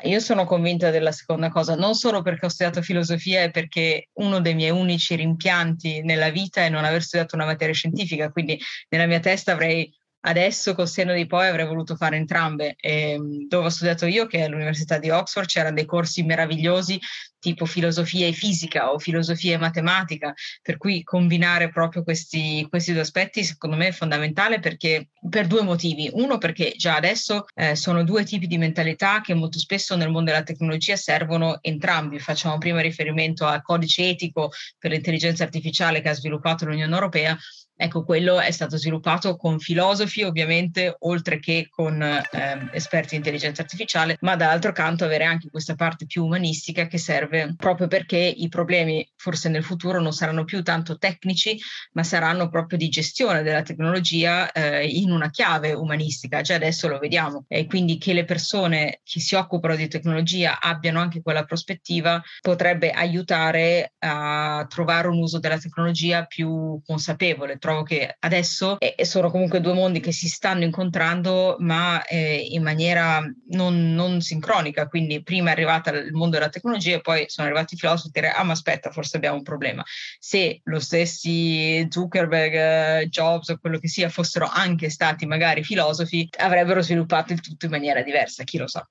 Io 0.04 0.20
sono 0.20 0.46
convinta 0.46 0.90
della 0.90 1.12
seconda 1.12 1.50
cosa, 1.50 1.76
non 1.76 1.94
solo 1.94 2.22
perché 2.22 2.48
ho 2.48 2.50
studiato 2.50 2.82
filosofia 2.82 3.44
e 3.44 3.52
perché 3.52 4.10
uno 4.14 4.42
dei 4.42 4.54
miei 4.54 4.72
unici 4.72 5.16
rimpianti 5.16 6.02
nella 6.02 6.30
vita 6.30 6.62
è 6.62 6.70
non 6.70 6.84
aver 6.84 7.02
studiato 7.02 7.36
una 7.36 7.46
materia 7.46 7.74
scientifica, 7.74 8.30
quindi 8.32 8.60
nella 8.90 9.06
mia 9.06 9.20
testa 9.20 9.54
avrei 9.54 9.90
adesso 10.26 10.76
col 10.76 10.88
seno 10.88 11.14
di 11.14 11.26
poi 11.26 11.48
avrei 11.48 11.66
voluto 11.66 11.96
fare 11.96 12.18
entrambe. 12.18 12.76
E, 12.80 13.12
ehm, 13.12 13.48
dove 13.48 13.68
ho 13.68 13.70
studiato 13.70 14.06
io, 14.06 14.26
che 14.26 14.40
è 14.40 14.44
all'Università 14.44 14.98
di 14.98 15.10
Oxford, 15.10 15.48
c'erano 15.48 15.76
dei 15.76 15.86
corsi 15.86 16.24
meravigliosi 16.24 17.00
tipo 17.44 17.66
filosofia 17.66 18.26
e 18.26 18.32
fisica 18.32 18.94
o 18.94 19.00
filosofia 19.00 19.56
e 19.56 19.58
matematica, 19.58 20.34
per 20.62 20.78
cui 20.78 21.04
combinare 21.04 21.70
proprio 21.70 22.02
questi, 22.02 22.66
questi 22.70 22.94
due 22.94 23.02
aspetti 23.02 23.44
secondo 23.44 23.76
me 23.76 23.88
è 23.88 23.92
fondamentale 23.92 24.60
perché 24.60 25.10
per 25.30 25.48
due 25.48 25.62
motivi. 25.62 26.10
Uno 26.14 26.38
perché 26.38 26.74
già 26.78 26.96
adesso 26.96 27.44
eh, 27.54 27.76
sono 27.76 28.06
due 28.06 28.24
tipi 28.24 28.48
di 28.48 28.58
mentalità 28.58 29.20
che 29.20 29.34
molto 29.34 29.60
spesso 29.60 29.98
nel 29.98 30.10
mondo 30.10 30.32
della 30.32 30.44
tecnologia 30.44 30.96
servono 30.96 31.58
entrambi. 31.62 32.18
Facciamo 32.18 32.58
prima 32.60 32.80
riferimento 32.80 33.46
al 33.46 33.62
codice 33.62 34.08
etico 34.08 34.52
per 34.80 34.92
l'intelligenza 34.92 35.44
artificiale 35.44 36.00
che 36.00 36.08
ha 36.08 36.14
sviluppato 36.14 36.64
l'Unione 36.64 36.94
Europea 36.94 37.38
Ecco, 37.84 38.06
quello 38.06 38.40
è 38.40 38.50
stato 38.52 38.78
sviluppato 38.78 39.36
con 39.36 39.60
filosofi, 39.60 40.24
ovviamente, 40.24 40.96
oltre 41.00 41.38
che 41.40 41.68
con 41.70 42.02
eh, 42.02 42.70
esperti 42.72 43.10
di 43.10 43.16
intelligenza 43.18 43.62
artificiale, 43.62 44.16
ma 44.22 44.38
dall'altro 44.38 44.72
canto 44.72 45.04
avere 45.04 45.26
anche 45.26 45.50
questa 45.50 45.76
parte 45.76 46.06
più 46.06 46.24
umanistica 46.24 46.88
che 46.88 46.98
serve 46.98 47.56
proprio 47.58 47.88
perché 47.88 48.16
i 48.18 48.48
problemi 48.48 49.06
forse 49.18 49.50
nel 49.50 49.66
futuro 49.66 50.00
non 50.00 50.14
saranno 50.14 50.46
più 50.46 50.64
tanto 50.64 50.98
tecnici, 50.98 51.60
ma 51.92 52.04
saranno 52.04 52.48
proprio 52.48 52.78
di 52.78 52.88
gestione 52.88 53.44
della 53.44 53.64
tecnologia 53.64 54.50
eh, 54.54 54.88
in 54.88 55.12
una 55.12 55.30
chiave 55.30 55.74
umanistica. 55.74 56.40
Già 56.40 56.56
adesso 56.56 56.88
lo 56.88 57.00
vediamo. 57.00 57.44
E 57.50 57.66
quindi 57.66 57.98
che 57.98 58.14
le 58.14 58.24
persone 58.24 59.02
che 59.04 59.20
si 59.20 59.36
occupano 59.36 59.76
di 59.76 59.90
tecnologia 59.90 60.62
abbiano 60.62 61.02
anche 61.02 61.22
quella 61.22 61.44
prospettiva 61.44 62.24
potrebbe 62.40 62.92
aiutare 62.92 63.96
a 64.00 64.66
trovare 64.70 65.10
un 65.10 65.18
uso 65.18 65.40
della 65.40 65.58
tecnologia 65.58 66.24
più 66.24 66.82
consapevole 66.86 67.58
trovo 67.74 67.84
che 67.84 68.16
adesso 68.20 68.78
eh, 68.80 69.04
sono 69.06 69.32
comunque 69.32 69.60
due 69.60 69.74
mondi 69.74 70.00
che 70.00 70.12
si 70.12 70.28
stanno 70.28 70.64
incontrando, 70.64 71.56
ma 71.60 72.04
eh, 72.06 72.36
in 72.52 72.62
maniera 72.62 73.22
non, 73.50 73.94
non, 73.94 74.22
sincronica. 74.22 74.88
Quindi 74.88 75.24
prima 75.24 75.50
è 75.50 75.54
arrivata 75.54 75.92
il 75.92 76.14
mondo 76.14 76.38
della 76.38 76.50
tecnologia 76.50 76.96
e 76.96 77.02
poi 77.02 77.26
sono 77.28 77.48
arrivati 77.48 77.74
i 77.74 77.78
filosofi 77.78 78.08
a 78.08 78.22
dire: 78.22 78.32
Ah, 78.32 78.44
ma 78.44 78.54
aspetta, 78.54 78.92
forse 78.92 79.18
abbiamo 79.18 79.38
un 79.38 79.44
problema. 79.44 79.84
Se 80.20 80.62
lo 80.64 80.80
stessi 80.80 81.86
Zuckerberg, 81.90 83.08
Jobs 83.10 83.50
o 83.50 83.58
quello 83.58 83.80
che 83.80 83.88
sia 83.88 84.10
fossero 84.10 84.48
anche 84.52 84.90
stati 84.90 85.26
magari 85.26 85.64
filosofi, 85.64 86.28
avrebbero 86.38 86.82
sviluppato 86.82 87.34
il 87.34 87.42
tutto 87.42 87.66
in 87.66 87.72
maniera 87.72 88.02
diversa, 88.02 88.44
chi 88.44 88.58
lo 88.58 88.68
sa. 88.68 88.88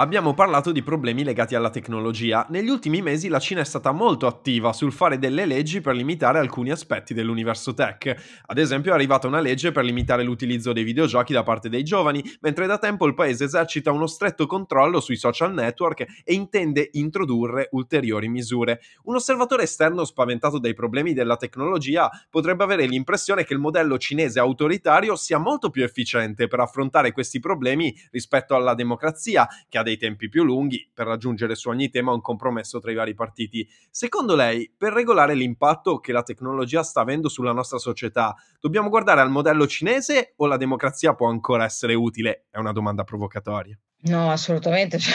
Abbiamo 0.00 0.32
parlato 0.32 0.70
di 0.70 0.84
problemi 0.84 1.24
legati 1.24 1.56
alla 1.56 1.70
tecnologia. 1.70 2.46
Negli 2.50 2.68
ultimi 2.68 3.02
mesi 3.02 3.26
la 3.26 3.40
Cina 3.40 3.62
è 3.62 3.64
stata 3.64 3.90
molto 3.90 4.28
attiva 4.28 4.72
sul 4.72 4.92
fare 4.92 5.18
delle 5.18 5.44
leggi 5.44 5.80
per 5.80 5.96
limitare 5.96 6.38
alcuni 6.38 6.70
aspetti 6.70 7.14
dell'universo 7.14 7.74
tech. 7.74 8.42
Ad 8.46 8.58
esempio 8.58 8.92
è 8.92 8.94
arrivata 8.94 9.26
una 9.26 9.40
legge 9.40 9.72
per 9.72 9.82
limitare 9.82 10.22
l'utilizzo 10.22 10.72
dei 10.72 10.84
videogiochi 10.84 11.32
da 11.32 11.42
parte 11.42 11.68
dei 11.68 11.82
giovani, 11.82 12.22
mentre 12.42 12.68
da 12.68 12.78
tempo 12.78 13.06
il 13.06 13.14
paese 13.14 13.42
esercita 13.42 13.90
uno 13.90 14.06
stretto 14.06 14.46
controllo 14.46 15.00
sui 15.00 15.16
social 15.16 15.52
network 15.52 16.06
e 16.22 16.32
intende 16.32 16.90
introdurre 16.92 17.66
ulteriori 17.72 18.28
misure. 18.28 18.80
Un 19.02 19.16
osservatore 19.16 19.64
esterno 19.64 20.04
spaventato 20.04 20.60
dai 20.60 20.74
problemi 20.74 21.12
della 21.12 21.36
tecnologia 21.36 22.08
potrebbe 22.30 22.62
avere 22.62 22.86
l'impressione 22.86 23.42
che 23.42 23.52
il 23.52 23.58
modello 23.58 23.98
cinese 23.98 24.38
autoritario 24.38 25.16
sia 25.16 25.38
molto 25.38 25.70
più 25.70 25.82
efficiente 25.82 26.46
per 26.46 26.60
affrontare 26.60 27.10
questi 27.10 27.40
problemi 27.40 27.92
rispetto 28.12 28.54
alla 28.54 28.74
democrazia, 28.74 29.48
che 29.68 29.76
ha 29.78 29.86
dei 29.88 29.96
tempi 29.96 30.28
più 30.28 30.44
lunghi 30.44 30.88
per 30.92 31.06
raggiungere 31.06 31.54
su 31.54 31.68
ogni 31.68 31.88
tema 31.88 32.12
un 32.12 32.20
compromesso 32.20 32.78
tra 32.78 32.90
i 32.90 32.94
vari 32.94 33.14
partiti. 33.14 33.68
Secondo 33.90 34.36
lei, 34.36 34.72
per 34.76 34.92
regolare 34.92 35.34
l'impatto 35.34 35.98
che 35.98 36.12
la 36.12 36.22
tecnologia 36.22 36.82
sta 36.82 37.00
avendo 37.00 37.28
sulla 37.28 37.52
nostra 37.52 37.78
società, 37.78 38.34
dobbiamo 38.60 38.88
guardare 38.88 39.20
al 39.20 39.30
modello 39.30 39.66
cinese 39.66 40.34
o 40.36 40.46
la 40.46 40.56
democrazia 40.56 41.14
può 41.14 41.28
ancora 41.28 41.64
essere 41.64 41.94
utile? 41.94 42.46
È 42.50 42.58
una 42.58 42.72
domanda 42.72 43.04
provocatoria. 43.04 43.78
No, 44.00 44.30
assolutamente. 44.30 44.98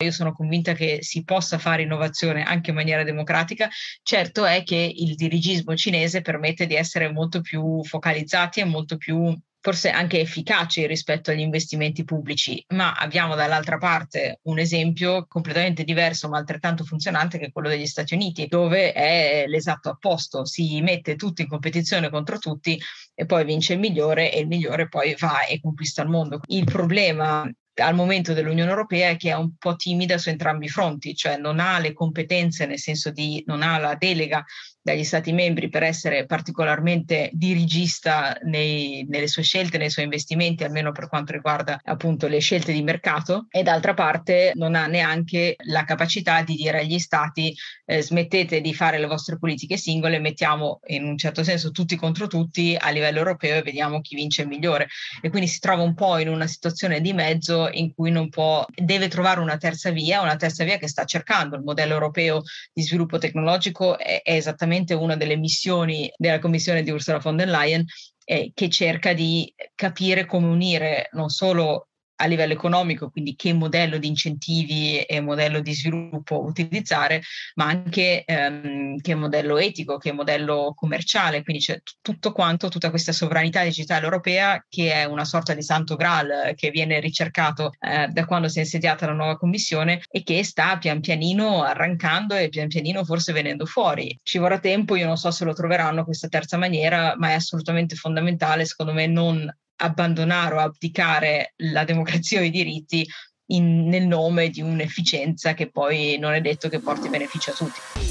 Cioè, 0.00 0.04
io 0.04 0.10
sono 0.10 0.32
convinta 0.32 0.74
che 0.74 0.98
si 1.00 1.24
possa 1.24 1.58
fare 1.58 1.82
innovazione 1.82 2.42
anche 2.42 2.70
in 2.70 2.76
maniera 2.76 3.02
democratica. 3.02 3.68
Certo 4.02 4.44
è 4.44 4.62
che 4.62 4.92
il 4.94 5.14
dirigismo 5.14 5.74
cinese 5.74 6.20
permette 6.20 6.66
di 6.66 6.74
essere 6.74 7.10
molto 7.10 7.40
più 7.40 7.82
focalizzati 7.84 8.60
e 8.60 8.64
molto 8.64 8.96
più 8.96 9.34
forse 9.60 9.90
anche 9.90 10.20
efficaci 10.20 10.86
rispetto 10.86 11.30
agli 11.30 11.40
investimenti 11.40 12.04
pubblici, 12.04 12.64
ma 12.68 12.94
abbiamo 12.94 13.34
dall'altra 13.34 13.76
parte 13.76 14.40
un 14.44 14.58
esempio 14.58 15.26
completamente 15.26 15.84
diverso 15.84 16.28
ma 16.28 16.38
altrettanto 16.38 16.84
funzionante 16.84 17.38
che 17.38 17.46
è 17.46 17.52
quello 17.52 17.68
degli 17.68 17.86
Stati 17.86 18.14
Uniti, 18.14 18.46
dove 18.46 18.92
è 18.92 19.44
l'esatto 19.46 19.90
opposto, 19.90 20.46
si 20.46 20.80
mette 20.80 21.16
tutti 21.16 21.42
in 21.42 21.48
competizione 21.48 22.08
contro 22.10 22.38
tutti 22.38 22.80
e 23.14 23.26
poi 23.26 23.44
vince 23.44 23.74
il 23.74 23.80
migliore 23.80 24.32
e 24.32 24.40
il 24.40 24.46
migliore 24.46 24.88
poi 24.88 25.14
va 25.18 25.44
e 25.44 25.60
conquista 25.60 26.02
il 26.02 26.08
mondo. 26.08 26.40
Il 26.46 26.64
problema 26.64 27.48
al 27.74 27.94
momento 27.94 28.32
dell'Unione 28.32 28.70
Europea 28.70 29.10
è 29.10 29.16
che 29.16 29.30
è 29.30 29.36
un 29.36 29.56
po' 29.56 29.76
timida 29.76 30.18
su 30.18 30.28
entrambi 30.28 30.66
i 30.66 30.68
fronti, 30.68 31.14
cioè 31.14 31.36
non 31.36 31.60
ha 31.60 31.78
le 31.78 31.92
competenze, 31.92 32.66
nel 32.66 32.78
senso 32.78 33.10
di 33.10 33.42
non 33.46 33.62
ha 33.62 33.78
la 33.78 33.94
delega 33.94 34.44
dagli 34.82 35.04
Stati 35.04 35.32
membri 35.32 35.68
per 35.68 35.82
essere 35.82 36.24
particolarmente 36.24 37.30
dirigista 37.32 38.36
nei, 38.44 39.04
nelle 39.08 39.28
sue 39.28 39.42
scelte, 39.42 39.78
nei 39.78 39.90
suoi 39.90 40.04
investimenti, 40.04 40.64
almeno 40.64 40.92
per 40.92 41.08
quanto 41.08 41.32
riguarda 41.32 41.78
appunto 41.84 42.28
le 42.28 42.38
scelte 42.38 42.72
di 42.72 42.82
mercato, 42.82 43.46
e 43.50 43.62
d'altra 43.62 43.94
parte 43.94 44.52
non 44.54 44.74
ha 44.74 44.86
neanche 44.86 45.56
la 45.64 45.84
capacità 45.84 46.42
di 46.42 46.54
dire 46.54 46.80
agli 46.80 46.98
Stati 46.98 47.54
eh, 47.84 48.02
smettete 48.02 48.60
di 48.60 48.74
fare 48.74 48.98
le 48.98 49.06
vostre 49.06 49.38
politiche 49.38 49.76
singole, 49.76 50.18
mettiamo 50.18 50.80
in 50.86 51.04
un 51.04 51.18
certo 51.18 51.44
senso 51.44 51.70
tutti 51.70 51.96
contro 51.96 52.26
tutti 52.26 52.76
a 52.78 52.90
livello 52.90 53.18
europeo 53.18 53.58
e 53.58 53.62
vediamo 53.62 54.00
chi 54.00 54.14
vince 54.14 54.42
il 54.42 54.48
migliore. 54.48 54.88
E 55.20 55.28
quindi 55.28 55.48
si 55.48 55.58
trova 55.58 55.82
un 55.82 55.94
po' 55.94 56.18
in 56.18 56.28
una 56.28 56.46
situazione 56.46 57.00
di 57.00 57.12
mezzo 57.12 57.68
in 57.70 57.92
cui 57.94 58.10
non 58.10 58.30
può, 58.30 58.64
deve 58.74 59.08
trovare 59.08 59.40
una 59.40 59.58
terza 59.58 59.90
via, 59.90 60.22
una 60.22 60.36
terza 60.36 60.64
via 60.64 60.78
che 60.78 60.88
sta 60.88 61.04
cercando. 61.04 61.56
Il 61.56 61.62
modello 61.62 61.92
europeo 61.92 62.42
di 62.72 62.82
sviluppo 62.82 63.18
tecnologico 63.18 63.98
è, 63.98 64.22
è 64.22 64.34
esattamente 64.34 64.69
esattamente 64.70 64.94
una 64.94 65.16
delle 65.16 65.36
missioni 65.36 66.10
della 66.16 66.38
commissione 66.38 66.82
di 66.82 66.90
Ursula 66.90 67.18
von 67.18 67.36
der 67.36 67.48
Leyen 67.48 67.84
eh, 68.24 68.52
che 68.54 68.68
cerca 68.68 69.12
di 69.12 69.52
capire 69.74 70.26
come 70.26 70.46
unire 70.46 71.08
non 71.12 71.28
solo 71.28 71.88
a 72.20 72.26
livello 72.26 72.52
economico, 72.52 73.10
quindi 73.10 73.34
che 73.34 73.52
modello 73.52 73.96
di 73.96 74.06
incentivi 74.06 75.00
e 75.00 75.20
modello 75.20 75.60
di 75.60 75.72
sviluppo 75.72 76.44
utilizzare, 76.44 77.22
ma 77.54 77.66
anche 77.66 78.24
ehm, 78.24 79.00
che 79.00 79.14
modello 79.14 79.56
etico, 79.58 79.96
che 79.96 80.12
modello 80.12 80.72
commerciale, 80.76 81.42
quindi 81.42 81.62
c'è 81.62 81.80
tutto 82.02 82.32
quanto, 82.32 82.68
tutta 82.68 82.90
questa 82.90 83.12
sovranità 83.12 83.62
digitale 83.62 84.04
europea 84.04 84.64
che 84.68 84.92
è 84.92 85.04
una 85.04 85.24
sorta 85.24 85.54
di 85.54 85.62
santo 85.62 85.96
graal 85.96 86.52
che 86.54 86.70
viene 86.70 87.00
ricercato 87.00 87.72
eh, 87.80 88.08
da 88.08 88.24
quando 88.26 88.48
si 88.48 88.58
è 88.58 88.62
insediata 88.62 89.06
la 89.06 89.12
nuova 89.12 89.38
commissione 89.38 90.02
e 90.10 90.22
che 90.22 90.44
sta 90.44 90.76
pian 90.76 91.00
pianino 91.00 91.62
arrancando 91.62 92.34
e 92.34 92.50
pian 92.50 92.68
pianino 92.68 93.04
forse 93.04 93.32
venendo 93.32 93.64
fuori. 93.64 94.18
Ci 94.22 94.38
vorrà 94.38 94.58
tempo, 94.58 94.94
io 94.94 95.06
non 95.06 95.16
so 95.16 95.30
se 95.30 95.44
lo 95.44 95.54
troveranno 95.54 96.04
questa 96.04 96.28
terza 96.28 96.58
maniera, 96.58 97.14
ma 97.16 97.30
è 97.30 97.32
assolutamente 97.34 97.94
fondamentale 97.94 98.66
secondo 98.66 98.92
me 98.92 99.06
non 99.06 99.50
abbandonare 99.80 100.54
o 100.54 100.58
abdicare 100.58 101.54
la 101.56 101.84
democrazia 101.84 102.40
o 102.40 102.44
i 102.44 102.50
diritti 102.50 103.06
in, 103.46 103.88
nel 103.88 104.06
nome 104.06 104.48
di 104.50 104.60
un'efficienza 104.60 105.54
che 105.54 105.70
poi 105.70 106.18
non 106.18 106.34
è 106.34 106.40
detto 106.40 106.68
che 106.68 106.80
porti 106.80 107.08
benefici 107.08 107.50
a 107.50 107.52
tutti 107.52 108.09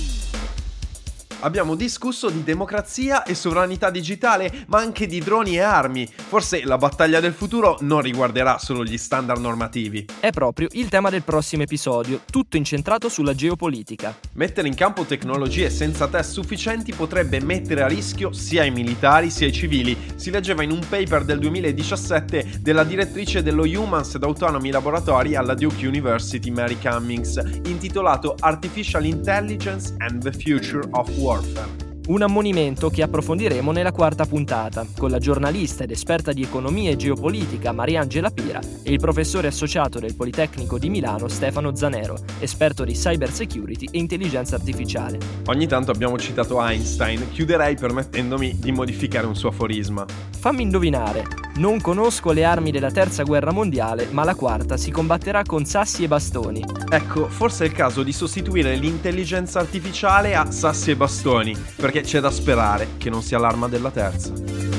abbiamo 1.41 1.75
discusso 1.75 2.29
di 2.29 2.43
democrazia 2.43 3.23
e 3.23 3.35
sovranità 3.35 3.89
digitale, 3.89 4.65
ma 4.67 4.79
anche 4.79 5.07
di 5.07 5.19
droni 5.19 5.55
e 5.55 5.61
armi. 5.61 6.07
Forse 6.07 6.63
la 6.63 6.77
battaglia 6.77 7.19
del 7.19 7.33
futuro 7.33 7.77
non 7.81 8.01
riguarderà 8.01 8.57
solo 8.57 8.83
gli 8.83 8.97
standard 8.97 9.39
normativi. 9.39 10.05
È 10.19 10.31
proprio 10.31 10.67
il 10.71 10.89
tema 10.89 11.09
del 11.09 11.23
prossimo 11.23 11.63
episodio, 11.63 12.21
tutto 12.29 12.57
incentrato 12.57 13.09
sulla 13.09 13.33
geopolitica. 13.35 14.17
Mettere 14.33 14.67
in 14.67 14.75
campo 14.75 15.03
tecnologie 15.03 15.69
senza 15.69 16.07
test 16.07 16.31
sufficienti 16.31 16.93
potrebbe 16.93 17.39
mettere 17.41 17.81
a 17.81 17.87
rischio 17.87 18.31
sia 18.33 18.63
i 18.63 18.71
militari 18.71 19.29
sia 19.29 19.47
i 19.47 19.53
civili. 19.53 19.97
Si 20.15 20.31
leggeva 20.31 20.63
in 20.63 20.71
un 20.71 20.81
paper 20.87 21.23
del 21.23 21.39
2017 21.39 22.59
della 22.61 22.83
direttrice 22.83 23.43
dello 23.43 23.63
Humans 23.63 24.15
and 24.15 24.23
Autonomy 24.23 24.71
Laboratory 24.71 25.35
alla 25.35 25.53
Duke 25.53 25.85
University 25.85 26.49
Mary 26.49 26.77
Cummings, 26.79 27.41
intitolato 27.65 28.35
Artificial 28.39 29.05
Intelligence 29.05 29.93
and 29.99 30.21
the 30.21 30.31
Future 30.31 30.87
of 30.91 31.09
War. 31.17 31.28
Warfare. 31.29 31.87
Un 32.09 32.23
ammonimento 32.23 32.89
che 32.89 33.03
approfondiremo 33.03 33.71
nella 33.71 33.91
quarta 33.91 34.25
puntata, 34.25 34.83
con 34.97 35.11
la 35.11 35.19
giornalista 35.19 35.83
ed 35.83 35.91
esperta 35.91 36.31
di 36.31 36.41
economia 36.41 36.89
e 36.89 36.95
geopolitica 36.95 37.71
Mariangela 37.71 38.31
Pira 38.31 38.59
e 38.81 38.91
il 38.91 38.99
professore 38.99 39.45
associato 39.45 39.99
del 39.99 40.15
Politecnico 40.15 40.79
di 40.79 40.89
Milano 40.89 41.27
Stefano 41.27 41.75
Zanero, 41.75 42.17
esperto 42.39 42.83
di 42.83 42.93
cyber 42.93 43.29
security 43.29 43.89
e 43.91 43.99
intelligenza 43.99 44.55
artificiale. 44.55 45.19
Ogni 45.45 45.67
tanto 45.67 45.91
abbiamo 45.91 46.17
citato 46.17 46.59
Einstein, 46.59 47.29
chiuderei 47.31 47.75
permettendomi 47.75 48.57
di 48.57 48.71
modificare 48.71 49.27
un 49.27 49.35
suo 49.35 49.49
aforisma. 49.49 50.03
Fammi 50.35 50.63
indovinare, 50.63 51.27
non 51.59 51.81
conosco 51.81 52.31
le 52.31 52.45
armi 52.45 52.71
della 52.71 52.89
terza 52.89 53.23
guerra 53.23 53.51
mondiale, 53.51 54.07
ma 54.11 54.23
la 54.23 54.33
quarta 54.33 54.77
si 54.77 54.91
combatterà 54.91 55.43
con 55.43 55.65
sassi 55.65 56.03
e 56.03 56.07
bastoni. 56.07 56.63
Ecco, 56.89 57.27
forse 57.27 57.65
è 57.65 57.67
il 57.67 57.73
caso 57.73 58.01
di 58.01 58.13
sostituire 58.13 58.75
l'intelligenza 58.75 59.59
artificiale 59.59 60.35
a 60.35 60.49
sassi 60.51 60.91
e 60.91 60.95
bastoni, 60.95 61.55
perché 61.75 62.01
c'è 62.01 62.21
da 62.21 62.31
sperare 62.31 62.91
che 62.97 63.09
non 63.09 63.21
sia 63.21 63.39
l'arma 63.39 63.67
della 63.67 63.91
terza. 63.91 64.78